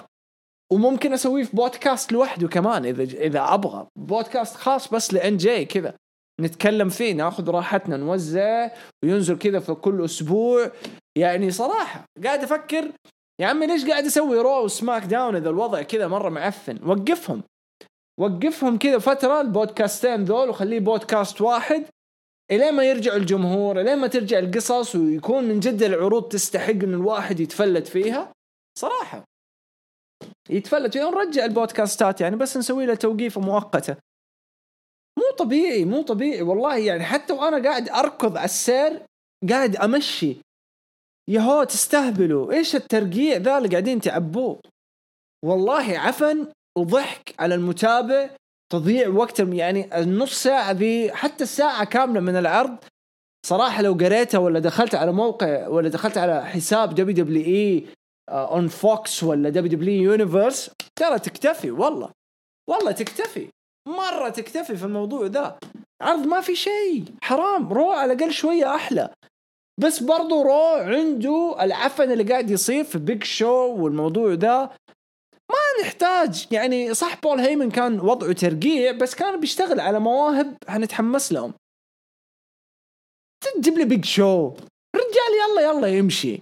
وممكن 0.73 1.13
اسويه 1.13 1.43
في 1.43 1.55
بودكاست 1.55 2.12
لوحده 2.12 2.47
كمان 2.47 2.85
إذا 2.85 3.03
إذا 3.03 3.53
أبغى. 3.53 3.88
بودكاست 3.95 4.55
خاص 4.55 4.93
بس 4.93 5.13
ل 5.13 5.38
NJ 5.38 5.65
كذا. 5.65 5.93
نتكلم 6.41 6.89
فيه 6.89 7.13
ناخذ 7.13 7.50
راحتنا 7.50 7.97
نوزع 7.97 8.69
وينزل 9.03 9.38
كذا 9.38 9.59
في 9.59 9.73
كل 9.73 10.05
أسبوع. 10.05 10.71
يعني 11.17 11.51
صراحة 11.51 12.05
قاعد 12.23 12.43
أفكر 12.43 12.91
يا 13.41 13.47
عمي 13.47 13.67
ليش 13.67 13.85
قاعد 13.85 14.05
أسوي 14.05 14.41
رو 14.41 14.63
وسماك 14.63 15.03
داون 15.03 15.35
إذا 15.35 15.50
الوضع 15.50 15.81
كذا 15.81 16.07
مرة 16.07 16.29
معفن؟ 16.29 16.79
وقفهم. 16.85 17.43
وقفهم 18.20 18.77
كذا 18.77 19.00
فترة 19.00 19.41
البودكاستين 19.41 20.24
ذول 20.24 20.50
وخليه 20.50 20.79
بودكاست 20.79 21.41
واحد 21.41 21.86
الين 22.51 22.74
ما 22.74 22.84
يرجع 22.84 23.15
الجمهور 23.15 23.82
الين 23.82 23.98
ما 23.98 24.08
ترجع 24.08 24.39
القصص 24.39 24.96
ويكون 24.96 25.43
من 25.43 25.60
جد 25.60 25.84
العروض 25.84 26.27
تستحق 26.27 26.70
إن 26.70 26.93
الواحد 26.93 27.39
يتفلت 27.39 27.88
فيها. 27.88 28.34
صراحة 28.79 29.24
يتفلت 30.50 30.93
فيها 30.93 31.05
ونرجع 31.05 31.46
البودكاستات 31.46 32.22
يعني 32.22 32.36
بس 32.36 32.58
نسوي 32.58 32.86
له 32.86 32.96
توقيفه 32.96 33.41
مؤقتة. 33.41 33.98
مو 35.20 35.36
طبيعي 35.38 35.86
مو 35.86 36.01
طبيعي 36.01 36.41
والله 36.41 36.77
يعني 36.77 37.03
حتى 37.03 37.34
وأنا 37.34 37.70
قاعد 37.70 37.89
أركض 37.89 38.38
على 38.38 38.46
السير 38.46 39.05
قاعد 39.50 39.75
أمشي. 39.75 40.38
يهو 41.29 41.63
تستهبلوا 41.63 42.51
إيش 42.51 42.75
الترقيع 42.75 43.38
ذا 43.38 43.58
اللي 43.58 43.70
قاعدين 43.70 44.01
تعبوه؟ 44.01 44.60
والله 45.46 46.00
عفن 46.00 46.48
وضحك 46.77 47.36
على 47.39 47.56
المتابع 47.56 48.30
تضييع 48.72 49.08
وقت 49.08 49.39
يعني 49.39 50.01
النص 50.01 50.44
ساعة 50.44 50.72
ذي 50.72 51.12
حتى 51.12 51.44
الساعة 51.44 51.86
كاملة 51.86 52.20
من 52.20 52.36
العرض 52.36 52.77
صراحة 53.46 53.82
لو 53.82 53.94
قريتها 53.94 54.38
ولا 54.38 54.60
دخلت 54.60 54.96
على 54.96 55.12
موقع 55.12 55.68
ولا 55.68 55.89
دخلت 55.89 56.18
على 56.18 56.46
حساب 56.46 56.96
دبليو 56.96 57.15
دبليو 57.15 57.46
اي 57.46 57.86
اون 58.30 58.68
فوكس 58.68 59.24
ولا 59.24 59.50
WWE 59.50 59.72
Universe 59.72 60.72
ترى 60.96 61.20
تكتفي 61.20 61.72
والله 61.72 62.10
والله 62.70 62.92
تكتفي 62.92 63.50
مرة 63.88 64.30
تكتفي 64.30 64.75
في 64.75 64.84
الموضوع 64.84 65.25
ذا. 65.25 65.60
عرض 66.01 66.27
ما 66.27 66.42
في 66.42 66.56
شيء 66.56 67.06
حرام 67.22 67.74
رو 67.74 67.92
على 67.92 68.13
الأقل 68.13 68.32
شوية 68.32 68.75
أحلى. 68.75 69.13
بس 69.82 70.03
برضو 70.03 70.42
رو 70.42 70.75
عنده 70.75 71.56
العفن 71.60 72.12
اللي 72.12 72.24
قاعد 72.24 72.50
يصير 72.50 72.84
في 72.84 72.98
Big 72.98 73.24
Show 73.24 73.75
والموضوع 73.75 74.34
ذا. 74.34 74.70
ما 75.51 75.83
نحتاج 75.83 76.47
يعني 76.51 76.93
صح 76.93 77.19
بول 77.21 77.39
هيمن 77.39 77.71
كان 77.71 78.00
وضعه 78.00 78.33
ترقيع 78.33 78.91
بس 78.91 79.15
كان 79.15 79.39
بيشتغل 79.39 79.79
على 79.79 80.00
مواهب 80.00 80.57
حنتحمس 80.67 81.31
لهم. 81.31 81.53
تجيب 83.55 83.77
لي 83.77 83.85
Big 83.86 84.05
Show 84.05 84.48
رجال 84.95 85.33
يلا 85.41 85.62
يلا 85.62 85.97
يمشي. 85.97 86.41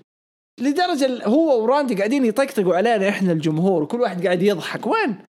لدرجة 0.60 1.26
هو 1.26 1.64
وراندي 1.64 1.96
قاعدين 1.96 2.26
يطقطقوا 2.26 2.76
علينا 2.76 3.10
إحنا 3.10 3.32
الجمهور 3.32 3.84
وكل 3.84 4.02
واحد 4.02 4.26
قاعد 4.26 4.42
يضحك. 4.42 4.88
وين؟ 4.88 5.26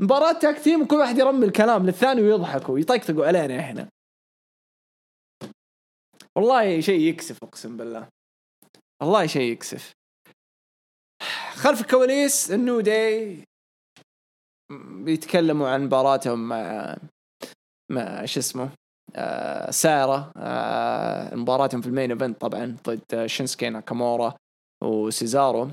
مباراة 0.00 0.32
tag 0.32 0.58
team 0.58 0.82
وكل 0.82 0.96
واحد 0.96 1.18
يرمي 1.18 1.46
الكلام 1.46 1.86
للثاني 1.86 2.22
ويضحكوا 2.22 2.74
ويطقطقوا 2.74 3.26
علينا 3.26 3.60
إحنا. 3.60 3.88
والله 6.36 6.80
شيء 6.80 7.00
يكسف 7.00 7.44
أقسم 7.44 7.76
بالله. 7.76 8.08
والله 9.02 9.26
شيء 9.26 9.52
يكسف. 9.52 9.92
خلف 11.60 11.80
الكواليس 11.80 12.50
ال 12.50 12.58
New 12.58 12.80
Day 12.80 13.44
بيتكلموا 14.90 15.68
عن 15.68 15.84
مباراتهم 15.84 16.48
مع 16.48 16.96
مع 17.90 18.24
شو 18.24 18.40
اسمه 18.40 18.70
آه 19.16 19.70
سارة 19.70 20.32
آه 20.36 21.34
مباراتهم 21.34 21.80
في 21.80 21.86
ال 21.86 21.91
main 21.91 22.10
event 22.10 22.40
طبعا 22.40 22.76
ضد 22.88 23.26
شينسكي 23.26 23.68
ناكامورا 23.68 24.34
وسيزارو. 24.84 25.68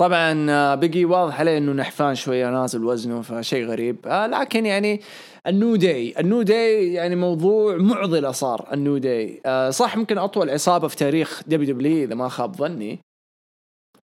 طبعا 0.00 0.50
آه، 0.50 0.74
بقي 0.74 1.04
واضح 1.04 1.40
عليه 1.40 1.58
إنه 1.58 1.72
نحفان 1.72 2.14
شوية 2.14 2.50
نازل 2.50 2.84
وزنه 2.84 3.22
فشيء 3.22 3.66
غريب. 3.66 4.06
آه 4.06 4.26
لكن 4.26 4.66
يعني 4.66 5.00
ال 5.46 5.53
New 5.53 5.76
Day 5.76 6.14
ال 6.20 6.25
New 6.25 6.42
Day 6.42 6.92
يعني 6.92 7.16
موضوع 7.16 7.76
معضلة 7.76 8.32
صار 8.32 8.68
ال 8.72 8.78
New 8.78 8.98
Day. 8.98 9.40
آه 9.46 9.70
صح 9.70 9.96
ممكن 9.96 10.18
أطول 10.18 10.50
عصابة 10.50 10.88
في 10.88 10.96
تاريخ 10.96 11.42
WWE 11.46 12.04
إذا 12.04 12.14
ما 12.14 12.28
خاب 12.28 12.56
ظني. 12.56 12.98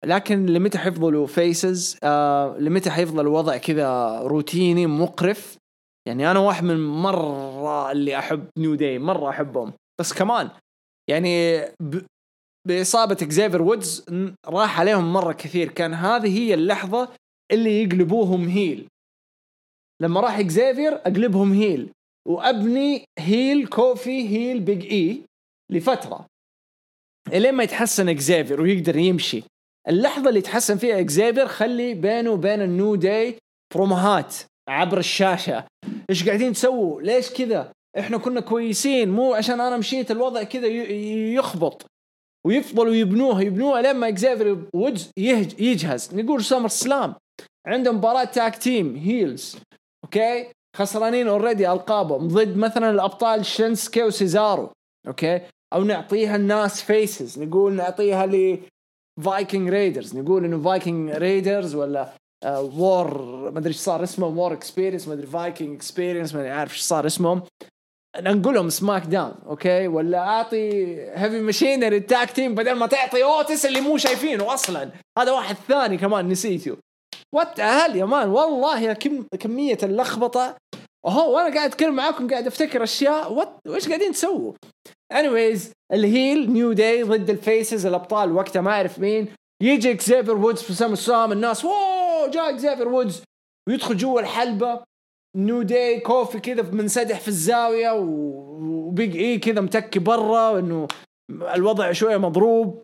لكن 0.05 0.45
لمتى 0.45 0.77
حيفضلوا 0.77 1.27
faces 1.27 1.97
آه 2.03 2.57
لمتى 2.57 2.89
حيفضل 2.89 3.21
الوضع 3.21 3.57
كذا 3.57 4.19
روتيني 4.21 4.87
مقرف؟ 4.87 5.57
يعني 6.07 6.31
أنا 6.31 6.39
واحد 6.39 6.63
من 6.63 6.87
مرة 6.87 7.91
اللي 7.91 8.19
أحب 8.19 8.49
New 8.57 8.75
Day 8.75 8.99
مرة 8.99 9.29
أحبهم. 9.29 9.73
بس 9.99 10.13
كمان 10.13 10.49
يعني 11.09 11.61
ب... 11.79 12.01
بإصابة 12.67 13.17
اكزيفر 13.21 13.61
وودز 13.61 14.05
راح 14.47 14.79
عليهم 14.79 15.13
مرة 15.13 15.33
كثير. 15.33 15.69
كان 15.69 15.93
هذه 15.93 16.39
هي 16.39 16.53
اللحظة 16.53 17.09
اللي 17.51 17.83
يقلبوهم 17.83 18.47
heel 18.47 18.87
لما 20.01 20.19
راح 20.21 20.39
اكزيفير 20.39 20.95
أقلبهم 20.95 21.53
heel 21.53 21.91
وأبني 22.27 23.05
heel 23.19 23.67
كوفي 23.67 24.29
heel 24.29 24.59
Big 24.59 24.85
E 24.85 25.23
لفترة. 25.71 26.25
إلين 27.27 27.53
ما 27.53 27.63
يتحسن 27.63 28.09
اكزيفير 28.09 28.61
ويقدر 28.61 28.97
يمشي. 28.97 29.43
اللحظة 29.87 30.29
اللي 30.29 30.41
تحسن 30.41 30.77
فيها 30.77 30.99
اكزيفير 30.99 31.47
خلي 31.47 31.93
بينه 31.93 32.31
وبين 32.31 32.61
ال 32.61 32.70
New 32.70 32.95
Day 32.95 33.37
بروموهات 33.75 34.35
عبر 34.69 34.97
الشاشة. 34.97 35.63
إيش 36.09 36.27
قاعدين 36.27 36.53
تسووا؟ 36.53 37.01
ليش 37.01 37.29
كذا؟ 37.29 37.71
إحنا 37.99 38.17
كنا 38.17 38.41
كويسين 38.41 39.09
مو 39.09 39.33
عشان 39.33 39.61
أنا 39.61 39.77
مشيت 39.77 40.11
الوضع 40.11 40.43
كذا 40.43 40.67
يخبط. 40.67 41.85
ويفضلوا 42.47 42.95
يبنوها 42.95 43.41
يبنوها 43.41 43.81
لين 43.81 43.95
ما 43.95 44.07
اكزيفير 44.07 44.65
وودز 44.73 45.11
يجهز. 45.17 46.15
نقول 46.15 46.43
سمر 46.43 46.67
سلام. 46.67 47.15
عندهم 47.67 47.95
مباراة 47.95 48.23
tag 48.23 48.55
team 48.55 48.95
heels 48.95 49.57
okay؟ 50.03 50.47
خسرانين 50.77 51.27
already 51.27 51.71
ألقابهم. 51.71 52.27
ضد 52.27 52.57
مثلا 52.57 52.89
الأبطال 52.89 53.45
شينسكي 53.45 54.03
وسيزارو. 54.03 54.71
okay؟ 55.07 55.41
أو 55.73 55.83
نعطيها 55.83 56.35
الناس 56.35 56.81
faces 56.81 57.39
نقول 57.39 57.73
نعطيها 57.73 58.25
ل 58.25 58.59
Viking 59.21 59.69
Raiders 59.69 60.17
نقول 60.17 60.45
إنه 60.45 60.61
Viking 60.61 61.09
Raiders 61.09 61.75
ولا 61.75 62.13
War 62.45 63.07
آه، 63.47 63.51
ما 63.51 63.59
أدري 63.59 63.69
إيش 63.69 63.77
صار 63.77 64.03
اسمه 64.03 64.27
War 64.27 64.53
Experience 64.53 65.07
ما 65.07 65.13
أدري 65.13 65.27
Viking 65.27 65.75
Experience 65.75 66.35
ما 66.35 66.53
عارف 66.53 66.71
إيش 66.71 66.81
صار 66.81 67.05
اسمهم. 67.05 67.41
نقول 68.17 68.55
لهم 68.55 68.69
سماك 68.69 69.05
داون 69.05 69.33
okay؟ 69.45 69.87
ولا 69.87 70.19
أعطي 70.19 70.69
Heavy 71.11 71.41
Machinery 71.41 71.97
ال 71.97 72.06
tag 72.06 72.31
team 72.31 72.55
بدل 72.55 72.71
ما 72.71 72.87
تعطي 72.87 73.23
اوتس 73.23 73.65
اللي 73.65 73.81
مو 73.81 73.97
شايفينه 73.97 74.53
أصلا. 74.53 74.89
هذا 75.19 75.31
واحد 75.31 75.55
ثاني 75.67 75.97
كمان 75.97 76.29
نسيته. 76.29 76.77
what 77.35 77.59
hell 77.59 77.95
يا 77.95 78.05
man؟ 78.05 78.29
والله 78.29 78.93
كم 78.93 79.23
كمية 79.39 79.77
اللخبطة. 79.83 80.55
أوه 81.05 81.27
وأنا 81.27 81.55
قاعد 81.55 81.69
أتكلم 81.69 81.95
معاكم 81.95 82.29
قاعد 82.29 82.47
أفتكر 82.47 82.83
أشياء 82.83 83.33
what 83.33 83.59
وش 83.67 83.87
قاعدين 83.87 84.11
تسووا؟ 84.11 84.53
anyways 85.11 85.71
ال 85.93 86.05
heel 86.05 86.53
New 86.53 86.73
Day 86.73 87.03
ضد 87.03 87.29
ال 87.29 87.39
faces 87.39 87.85
الأبطال 87.85 88.31
وقتها 88.31 88.61
ما 88.61 88.71
أعرف 88.71 88.99
مين. 88.99 89.27
يجي 89.63 89.91
اكزيفر 89.91 90.37
وودز 90.37 90.61
في 90.61 90.73
سام 90.73 90.93
السام 90.93 91.31
الناس 91.31 91.65
اوه 91.65 92.27
جاء 92.27 92.49
اكزيفر 92.49 92.87
وودز 92.87 93.23
ويدخل 93.69 93.97
جوا 93.97 94.19
الحلبة 94.21 94.83
New 95.37 95.61
Day 95.61 95.99
كوفي 95.99 96.39
كذا 96.39 96.61
منسدح 96.61 97.19
في 97.19 97.27
الزاوية 97.27 97.91
و 97.91 98.23
Big 98.23 99.17
E 99.17 99.37
كذا 99.37 99.61
متكي 99.61 99.99
برا 99.99 100.49
وانه 100.49 100.87
الوضع 101.31 101.91
شوية 101.91 102.17
مضروب. 102.17 102.83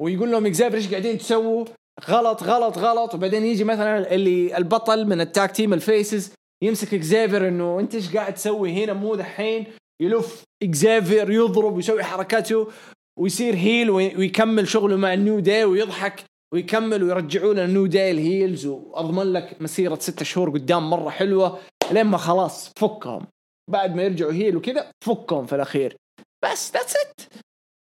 ويقول 0.00 0.30
لهم 0.30 0.46
اكزيفر 0.46 0.74
إيش 0.76 0.90
قاعدين 0.90 1.18
تسووا؟ 1.18 1.64
غلط 2.08 2.42
غلط 2.42 2.78
غلط. 2.78 3.14
وبعدين 3.14 3.44
يجي 3.44 3.64
مثلا 3.64 4.14
اللي 4.14 4.56
البطل 4.56 5.06
من 5.06 5.20
ال 5.20 5.27
tag 5.27 5.50
team 5.50 5.72
ال 5.72 5.82
faces 5.82 6.32
يمسك 6.62 6.94
اكزيفر 6.94 7.48
إنه 7.48 7.80
أنت 7.80 7.94
إيش 7.94 8.16
قاعد 8.16 8.34
تسوي 8.34 8.84
هنا؟ 8.84 8.92
مو 8.92 9.14
دحين 9.14 9.66
يلف 10.02 10.44
اكزيفر 10.62 11.30
يضرب 11.30 11.76
ويسوي 11.76 12.04
حركاته 12.04 12.72
ويصير 13.18 13.54
heel 13.54 13.90
ويكمل 13.90 14.68
شغله 14.68 14.96
مع 14.96 15.14
ال 15.14 15.21
New 15.21 15.40
Day 15.40 15.64
ويضحك 15.64 16.24
ويكمل 16.54 17.02
ويرجعوا 17.02 17.54
له 17.54 17.64
ال 17.64 17.70
New 17.70 17.86
Day 17.86 18.10
ال 18.10 18.19
heels 18.19 18.66
وأضمن 18.66 19.32
لك 19.32 19.62
مسيرة 19.62 19.94
ستة 19.94 20.24
شهور 20.24 20.50
قدام 20.50 20.90
مرة 20.90 21.10
حلوة 21.10 21.60
لين 21.92 22.06
ما 22.06 22.18
خلاص 22.18 22.72
فكهم. 22.78 23.26
بعد 23.70 23.94
ما 23.94 24.02
يرجعوا 24.02 24.32
heel 24.32 24.56
وكذا 24.56 24.90
فكهم 25.04 25.46
في 25.46 25.54
الأخير. 25.54 25.96
بس 26.44 26.72
that's 26.72 26.96
it 26.96 27.20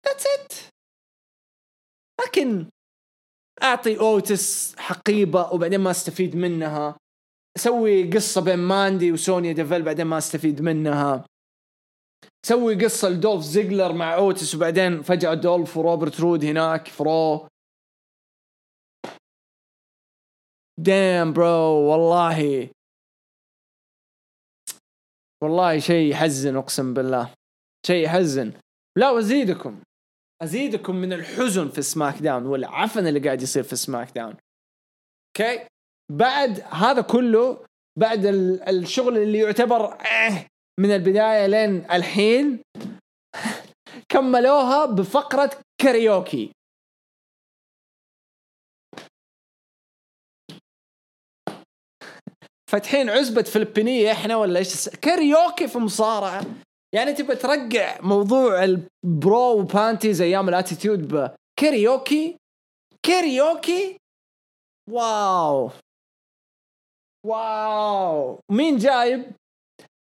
that's 0.07 0.27
it 0.27 0.53
لكن 2.27 2.67
أعطي 3.63 3.99
اوتس 3.99 4.75
حقيبة 4.77 5.53
وبعدين 5.53 5.81
ما 5.81 5.91
أستفيد 5.91 6.37
منها. 6.37 6.97
سوي 7.59 8.11
قصة 8.11 8.41
بين 8.41 8.59
ماندي 8.59 9.13
وسونيا 9.13 9.53
ديفل 9.53 9.83
بعدين 9.83 10.07
ما 10.07 10.19
استفيد 10.19 10.63
منها. 10.63 11.25
سوي 12.47 12.85
قصة 12.85 13.09
لدولف 13.09 13.45
زيجلر 13.45 13.93
مع 13.93 14.15
أوتس 14.15 14.55
وبعدين 14.55 15.03
فجأة 15.03 15.35
دولف 15.35 15.77
وروبرت 15.77 16.21
رود 16.21 16.45
هناك 16.45 16.89
فرو. 16.89 17.49
damn 20.79 21.33
bro 21.33 21.91
والله. 21.91 22.71
والله 25.43 25.79
شيء 25.79 26.11
يحزن 26.11 26.57
أقسم 26.57 26.95
بالله. 26.95 27.35
شيء 27.87 28.05
يحزن. 28.05 28.53
لا 28.97 29.11
وأزيدكم. 29.11 29.83
أزيدكم 30.43 30.97
من 30.97 31.13
الحزن 31.13 31.69
في 31.69 31.83
سماك 31.83 32.15
داون 32.19 32.47
والعفن 32.47 33.07
اللي 33.07 33.21
قاعد 33.21 33.43
يصير 33.43 33.63
في 33.63 33.77
سماك 33.77 34.11
داون. 34.11 34.37
okay 35.29 35.69
بعد 36.13 36.61
هذا 36.61 37.03
كله 37.03 37.65
بعد 37.99 38.27
الشغل 38.69 39.19
اللي 39.19 39.39
يعتبر 39.39 40.07
آه 40.07 40.47
من 40.81 40.91
البداية 40.91 41.47
لين 41.47 41.91
الحين 41.91 42.63
كملوها 44.09 44.87
بفقرة 44.87 45.51
كاريوكي. 45.81 46.53
فاتحين 52.71 53.11
عزبة 53.11 53.43
فلبينية 53.43 54.13
إحنا 54.13 54.37
ولا 54.37 54.59
إيش؟ 54.59 54.89
كاريوكي 54.89 55.69
في 55.69 55.79
مصارعة. 55.79 56.43
يعني 56.95 57.13
تبى 57.13 57.37
ترقع 57.37 58.01
موضوع 58.01 58.65
ال 58.65 58.88
bra 58.88 59.59
و 59.61 59.68
panties 59.68 60.21
أيام 60.21 60.49
ال 60.49 60.55
Attitude 60.55 61.09
بكاريوكي 61.09 62.37
كاريوكي؟ 63.03 63.97
wow. 64.91 65.71
wow. 67.27 68.41
مين 68.51 68.77
جايب؟ 68.77 69.33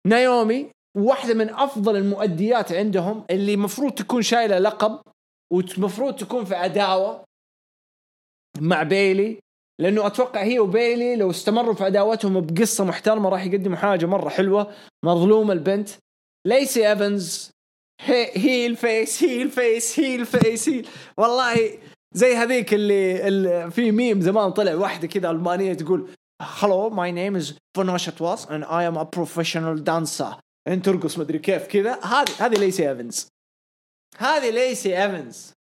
نايومي 0.06 0.70
واحدة 0.96 1.34
من 1.34 1.50
أفضل 1.50 1.96
المؤديات 1.96 2.72
عندهم 2.72 3.24
اللي 3.30 3.56
مفروض 3.56 3.92
تكون 3.92 4.22
شايلة 4.22 4.58
لقب 4.58 5.00
ومفروض 5.52 6.16
تكون 6.16 6.44
في 6.44 6.54
عداوة 6.54 7.24
مع 8.60 8.82
بيلي 8.82 9.38
لأنه 9.80 10.06
أتوقع 10.06 10.42
هي 10.42 10.58
وبيلي 10.58 11.16
لو 11.16 11.30
استمروا 11.30 11.74
في 11.74 11.84
عداوتهم 11.84 12.40
بقصة 12.40 12.84
محترمة 12.84 13.28
راح 13.28 13.44
يقدموا 13.46 13.76
حاجة 13.76 14.06
مرة 14.06 14.28
حلوة. 14.28 14.74
مظلومة 15.04 15.52
البنت. 15.52 15.88
ليسي 16.46 16.90
إيفنز. 16.90 17.50
هي 18.00 18.66
ال 18.66 18.78
face 18.78 19.24
هي 19.24 19.42
ال 19.42 19.54
face 19.54 20.00
هي 20.00 20.14
ال 20.14 20.25
face 20.25 20.68
هي 20.68 20.82
والله 21.18 21.78
زي 22.14 22.34
هذيك 22.36 22.74
اللي, 22.74 23.28
اللي 23.28 23.70
في 23.70 23.90
ميم 23.92 24.20
زمان 24.20 24.50
طلع 24.50 24.74
واحدة 24.74 25.08
كذا 25.08 25.30
ألمانية 25.30 25.74
تقول 25.74 26.10
hello 26.40 26.88
my 26.88 27.10
name 27.10 27.34
is 27.34 27.54
Vanosha 27.76 28.14
Twas 28.14 28.46
and 28.48 28.64
I 28.64 28.84
am 28.84 28.96
a 28.96 29.04
professional 29.04 29.76
dancer. 29.76 30.36
انت 30.68 30.84
ترقص 30.84 31.18
مدري 31.18 31.38
كيف 31.38 31.66
كذا 31.66 32.04
هذه 32.04 32.30
هذه 32.38 32.58
ليسي 32.58 32.90
ايفنز 32.90 33.28
هذه 34.18 34.50
ليسي 34.50 35.02
ايفنز 35.02 35.52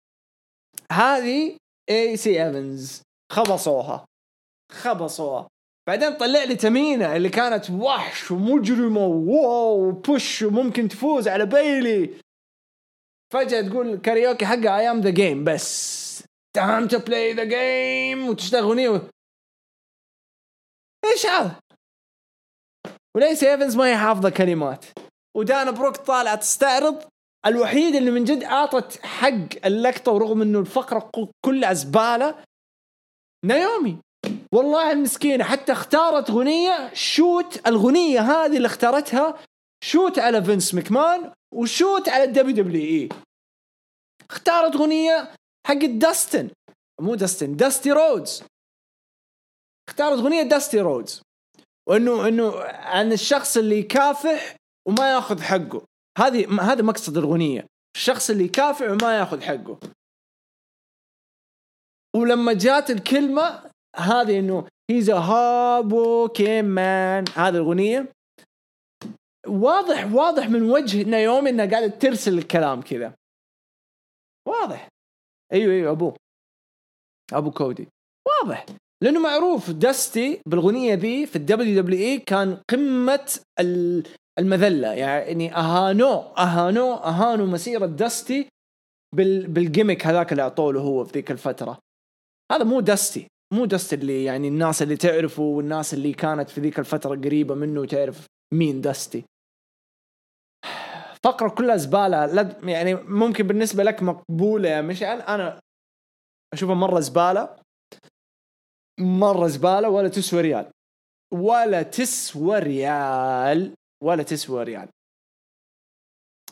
هذه 0.92 1.56
ليسي 1.90 2.44
ايفنز 2.44 3.02
خبصوها 3.32 4.04
خبصوها 4.72 5.48
بعدين 5.88 6.16
طلع 6.16 6.44
لي 6.44 6.56
تمينة 6.56 7.16
اللي 7.16 7.28
كانت 7.28 7.70
وحش 7.70 8.30
ومجرمة 8.30 9.06
و 9.06 9.88
wow 9.88 10.08
و 10.08 10.15
push 10.15 10.42
وممكن 10.42 10.88
تفوز 10.88 11.28
على 11.28 11.46
بيلي 11.46 12.10
فجأة 13.32 13.60
تقول 13.60 13.96
كاريوكي 13.96 14.46
حقها 14.46 14.78
I 14.78 14.90
am 14.90 15.00
the 15.00 15.10
game 15.10 15.44
it's 15.44 16.24
time 16.56 16.88
to 16.88 16.98
play 16.98 17.32
the 17.32 17.44
game 17.44 18.28
وتشتغل 18.28 18.62
اغنية 18.62 19.02
إيش 21.12 21.26
هذا؟ 21.26 21.60
وليسي 23.16 23.44
ايفنز 23.44 23.76
ما 23.76 23.84
هي 23.84 23.96
حافظه 23.96 24.30
كلمات 24.30 24.84
ودانا 25.36 25.70
بروك 25.70 25.96
طالعة 25.96 26.34
تستعرض 26.34 27.04
الوحيد 27.46 27.94
اللي 27.94 28.10
من 28.10 28.24
جد 28.24 28.44
أعطت 28.44 29.04
حق 29.04 29.64
اللقطة 29.64 30.12
ورغم 30.12 30.42
إنه 30.42 30.58
الفقرة 30.58 31.10
كلها 31.44 31.72
زبالة 31.72 32.44
نايومي. 33.44 33.98
والله 34.52 34.92
المسكينة 34.92 35.44
حتى 35.44 35.72
اختارت 35.72 36.30
غنية 36.30 36.94
shoot 36.94 37.66
الغنية 37.66 38.20
هذه 38.20 38.56
اللي 38.56 38.66
اختارتها 38.66 39.38
shoot 39.84 40.18
على 40.18 40.44
فينس 40.44 40.74
مكمان 40.74 41.32
وشوت 41.54 42.08
على 42.08 42.24
الدبليو 42.24 42.56
دبليو 42.56 42.82
إي. 42.82 43.08
اختارت 44.30 44.76
غنية 44.76 45.34
حق 45.66 45.84
داستن. 45.84 46.50
مو 47.00 47.14
داستن 47.14 47.56
داستي 47.56 47.92
رودز. 47.92 48.42
اختارت 49.88 50.18
أغنية 50.18 50.42
داستي 50.42 50.80
رودز 50.80 51.22
وإنه 51.88 52.28
إنه 52.28 52.60
عن 52.64 53.12
الشخص 53.12 53.56
اللي 53.56 53.78
يكافح 53.78 54.56
وما 54.88 55.12
ياخذ 55.12 55.42
حقه. 55.42 55.84
هذه 56.18 56.60
هذا 56.72 56.82
مقصد 56.82 57.16
الأغنية. 57.16 57.66
الشخص 57.96 58.30
اللي 58.30 58.44
يكافح 58.44 58.90
وما 58.90 59.18
ياخذ 59.18 59.40
حقه. 59.42 59.80
ولما 62.16 62.52
جات 62.52 62.90
الكلمة 62.90 63.70
هذه 63.96 64.38
إنه 64.38 64.68
he's 64.90 65.10
a 65.10 65.14
hard 65.18 65.92
working 65.92 66.64
man 66.64 67.24
هذه 67.34 67.56
الأغنية. 67.56 68.12
واضح 69.46 70.12
واضح 70.12 70.48
من 70.48 70.70
وجه 70.70 71.02
نايومي 71.02 71.50
إنها 71.50 71.66
قاعدة 71.66 71.98
ترسل 71.98 72.38
الكلام 72.38 72.82
كذا. 72.82 73.14
واضح. 74.48 74.88
أيوه 75.52 75.74
أيوه 75.74 75.92
أبوه. 75.92 76.16
أبو 77.32 77.50
كودي. 77.50 77.88
واضح. 78.26 78.66
لأنه 79.02 79.20
معروف 79.20 79.70
داستي 79.70 80.40
بالاغنيه 80.46 80.94
ذي 80.94 81.26
في 81.26 81.36
ال 81.36 81.82
WWE 81.82 82.18
كان 82.18 82.58
قمة 82.70 83.38
المذلة. 84.38 84.92
يعني 84.92 85.54
اهانوه 85.54 86.38
اهانوه 86.38 87.04
اهانوا 87.04 87.46
مسيرة 87.46 87.86
داستي 87.86 88.48
بال 89.14 89.35
gimmick 89.35 90.06
هذاك 90.06 90.32
اللي 90.32 90.42
اعطوه 90.42 90.72
له 90.72 90.80
هو 90.80 91.04
في 91.04 91.12
ذيك 91.12 91.30
الفترة. 91.30 91.78
هذا 92.52 92.64
مو 92.64 92.80
داستي 92.80 93.26
مو 93.54 93.64
داستي 93.64 93.96
اللي 93.96 94.24
يعني 94.24 94.48
الناس 94.48 94.82
اللي 94.82 94.96
تعرفه 94.96 95.42
والناس 95.42 95.94
اللي 95.94 96.12
كانت 96.12 96.50
في 96.50 96.60
ذيك 96.60 96.78
الفترة 96.78 97.16
قريبة 97.16 97.54
منه 97.54 97.80
وتعرف 97.80 98.26
مين 98.54 98.80
داستي 98.80 99.24
فقرة 101.24 101.48
كلها 101.48 101.76
زبالة. 101.76 102.56
يعني 102.62 102.94
ممكن 102.94 103.46
بالنسبة 103.46 103.82
لك 103.82 104.02
مقبولة 104.02 104.68
يا 104.68 104.80
مشعل. 104.80 105.20
أنا 105.20 105.60
أشوفها 106.54 106.74
مرة 106.74 107.00
زبالة. 107.00 107.65
مرة 109.00 109.46
زبالة 109.46 109.88
ولا 109.88 110.08
تسوى 110.08 110.40
ريال. 110.40 110.70
ولا 111.32 111.82
تسوى 111.82 112.58
ريال. 112.58 113.74
ولا 114.02 114.22
تسوى 114.22 114.64
ريال. 114.64 114.88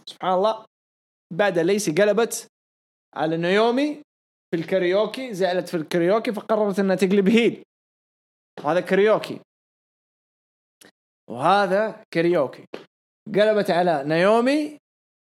سبحان 0.06 0.32
الله. 0.32 0.66
بعد 1.32 1.58
ليسي 1.58 1.92
قلبت 1.92 2.46
على 3.14 3.36
نيومي 3.36 4.02
في 4.50 4.60
الكاريوكي 4.60 5.34
زعلت 5.34 5.68
في 5.68 5.76
الكاريوكي 5.76 6.32
فقررت 6.32 6.78
إنها 6.78 6.96
تقلب 6.96 7.28
heel 7.28 7.62
وهذا 8.64 8.80
كاريوكي. 8.80 9.40
وهذا 11.30 12.04
كاريوكي. 12.10 12.66
قلبت 13.34 13.70
على 13.70 14.04
نيومي 14.04 14.78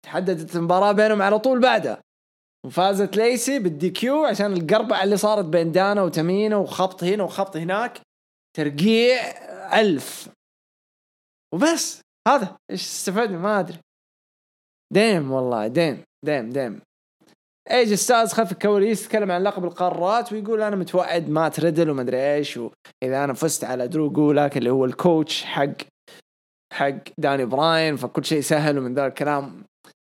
تحددت 0.02 0.56
المباراة 0.56 0.92
بينهم 0.92 1.22
على 1.22 1.38
طول 1.38 1.60
بعدها. 1.60 2.02
وفازت 2.66 3.16
ليسي 3.16 3.58
بال 3.58 3.90
DQ 3.90 4.24
عشان 4.24 4.52
القربعة 4.52 5.04
اللي 5.04 5.16
صارت 5.16 5.44
بين 5.44 5.72
دانا 5.72 6.02
وتمينا 6.02 6.56
وخبط 6.56 7.04
هنا 7.04 7.24
وخبط 7.24 7.56
هناك. 7.56 8.00
ترقيع 8.56 9.20
ألف. 9.80 10.28
وبس. 11.54 12.00
هذا. 12.28 12.56
إيش 12.70 12.82
استفدنا؟ 12.82 13.38
ما 13.38 13.60
أدري. 13.60 13.78
damn 14.92 15.32
والله. 15.32 15.66
damn. 15.66 16.04
damn. 16.24 16.50
damn. 16.50 16.80
ايج 17.70 17.94
ستايلز 17.94 18.32
خلف 18.32 18.52
الكواليس 18.52 19.08
تكلم 19.08 19.30
عن 19.30 19.42
لقب 19.42 19.64
القارات 19.64 20.32
ويقول 20.32 20.62
أنا 20.62 20.76
متوعد 20.76 21.28
مات 21.28 21.60
ريدل 21.60 21.90
وما 21.90 22.02
أدري 22.02 22.34
إيش 22.34 22.56
واذا 22.56 23.24
أنا 23.24 23.32
فزت 23.34 23.64
على 23.64 23.88
درو 23.88 24.10
جولاك 24.10 24.56
اللي 24.56 24.70
هو 24.70 24.84
ال 24.84 24.94
coach 24.94 25.44
حق 25.44 25.72
حق 26.72 26.98
داني 27.18 27.44
براين 27.44 27.96
فكل 27.96 28.24
شيء 28.24 28.40
سهل 28.40 28.78
ومن 28.78 28.94
ذا 28.94 29.06
الكلام. 29.06 29.64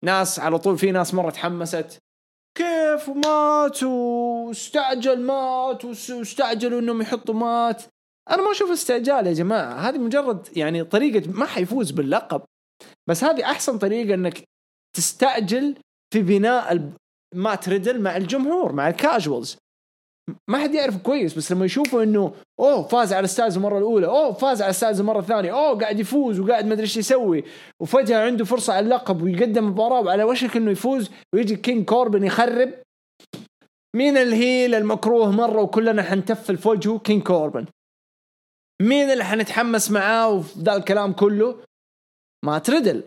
ناس 0.05 0.39
على 0.39 0.59
طول 0.59 0.77
في 0.77 0.91
ناس 0.91 1.13
مرة 1.13 1.29
تحمست. 1.29 1.97
كيف 2.57 3.09
ومات 3.09 3.83
واستعجل 3.83 5.21
مات 5.21 5.85
واستعجلوا 5.85 6.79
انهم 6.79 7.01
يحطوا 7.01 7.35
مات. 7.35 7.83
أنا 8.29 8.41
ما 8.41 8.51
أشوف 8.51 8.71
استعجال 8.71 9.27
يا 9.27 9.33
جماعة. 9.33 9.73
هذه 9.73 9.97
مجرد 9.97 10.57
يعني 10.57 10.83
طريقة 10.83 11.31
ما 11.31 11.45
حيفوز 11.45 11.91
باللقب. 11.91 12.41
بس 13.09 13.23
هذه 13.23 13.43
احسن 13.43 13.77
طريقة 13.77 14.13
انك 14.13 14.43
تستعجل 14.97 15.75
في 16.13 16.21
بناء 16.21 16.91
مات 17.35 17.69
ريدل 17.69 18.01
مع 18.01 18.17
الجمهور 18.17 18.71
مع 18.71 18.89
ال 18.89 18.98
casuals 18.98 19.57
ما 20.49 20.57
حد 20.57 20.73
يعرف 20.73 20.97
كويس 20.97 21.33
بس 21.33 21.51
لما 21.51 21.65
يشوفوا 21.65 22.03
إنه 22.03 22.33
أوه 22.59 22.83
فاز 22.83 23.13
على 23.13 23.27
ستايلز 23.27 23.57
المرة 23.57 23.77
الأولى 23.77 24.07
أوه 24.07 24.33
فاز 24.33 24.61
على 24.61 24.73
ستايلز 24.73 24.99
المرة 24.99 25.19
الثانية 25.19 25.51
أوه 25.51 25.79
قاعد 25.79 25.99
يفوز 25.99 26.39
وقاعد 26.39 26.65
ما 26.65 26.73
أدري 26.73 26.83
إيش 26.83 26.97
يسوي. 26.97 27.43
وفجأة 27.81 28.25
عنده 28.25 28.45
فرصة 28.45 28.73
على 28.73 28.83
اللقب 28.83 29.21
ويقدم 29.21 29.67
مباراه 29.67 30.01
وعلى 30.01 30.23
وشك 30.23 30.57
إنه 30.57 30.71
يفوز 30.71 31.09
ويجي 31.35 31.55
كينج 31.55 31.85
كوربن 31.85 32.23
يخرب 32.23 32.73
مين 33.95 34.17
ال 34.17 34.29
heel 34.29 34.75
المكروه 34.75 35.31
مرة 35.31 35.61
وكلنا 35.61 36.03
حنتفل 36.03 36.57
في 36.57 36.69
وجهه 36.69 36.99
كينج 36.99 37.23
كوربن. 37.23 37.65
مين 38.81 39.09
اللي 39.09 39.23
حنتحمس 39.23 39.91
معاه 39.91 40.29
وفي 40.29 40.59
ذا 40.59 40.75
الكلام 40.75 41.13
كله؟ 41.13 41.59
مات 42.45 42.59
ريدل 42.59 43.03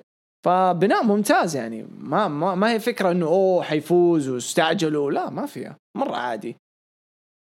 فبناء 0.46 1.04
ممتاز 1.04 1.56
يعني 1.56 1.86
ما 1.98 2.28
ما, 2.28 2.54
ما 2.54 2.70
هي 2.72 2.80
فكرة 2.80 3.10
إنه 3.10 3.26
أوه 3.26 3.62
حيفوز 3.62 4.28
واستعجلوا 4.28 5.10
لا 5.10 5.30
ما 5.30 5.46
فيها 5.46 5.76
مرة 5.96 6.16
عادي. 6.16 6.56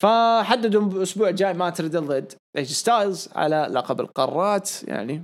فحددوا 0.02 0.92
الأسبوع 0.92 1.30
الجاي 1.30 1.54
مات 1.54 1.70
ريدل 1.70 2.08
ضد 2.08 2.34
ايج 2.58 2.72
ستايلز 2.72 3.30
على 3.36 3.68
لقب 3.72 4.00
القارات 4.02 4.84
يعني. 4.84 5.24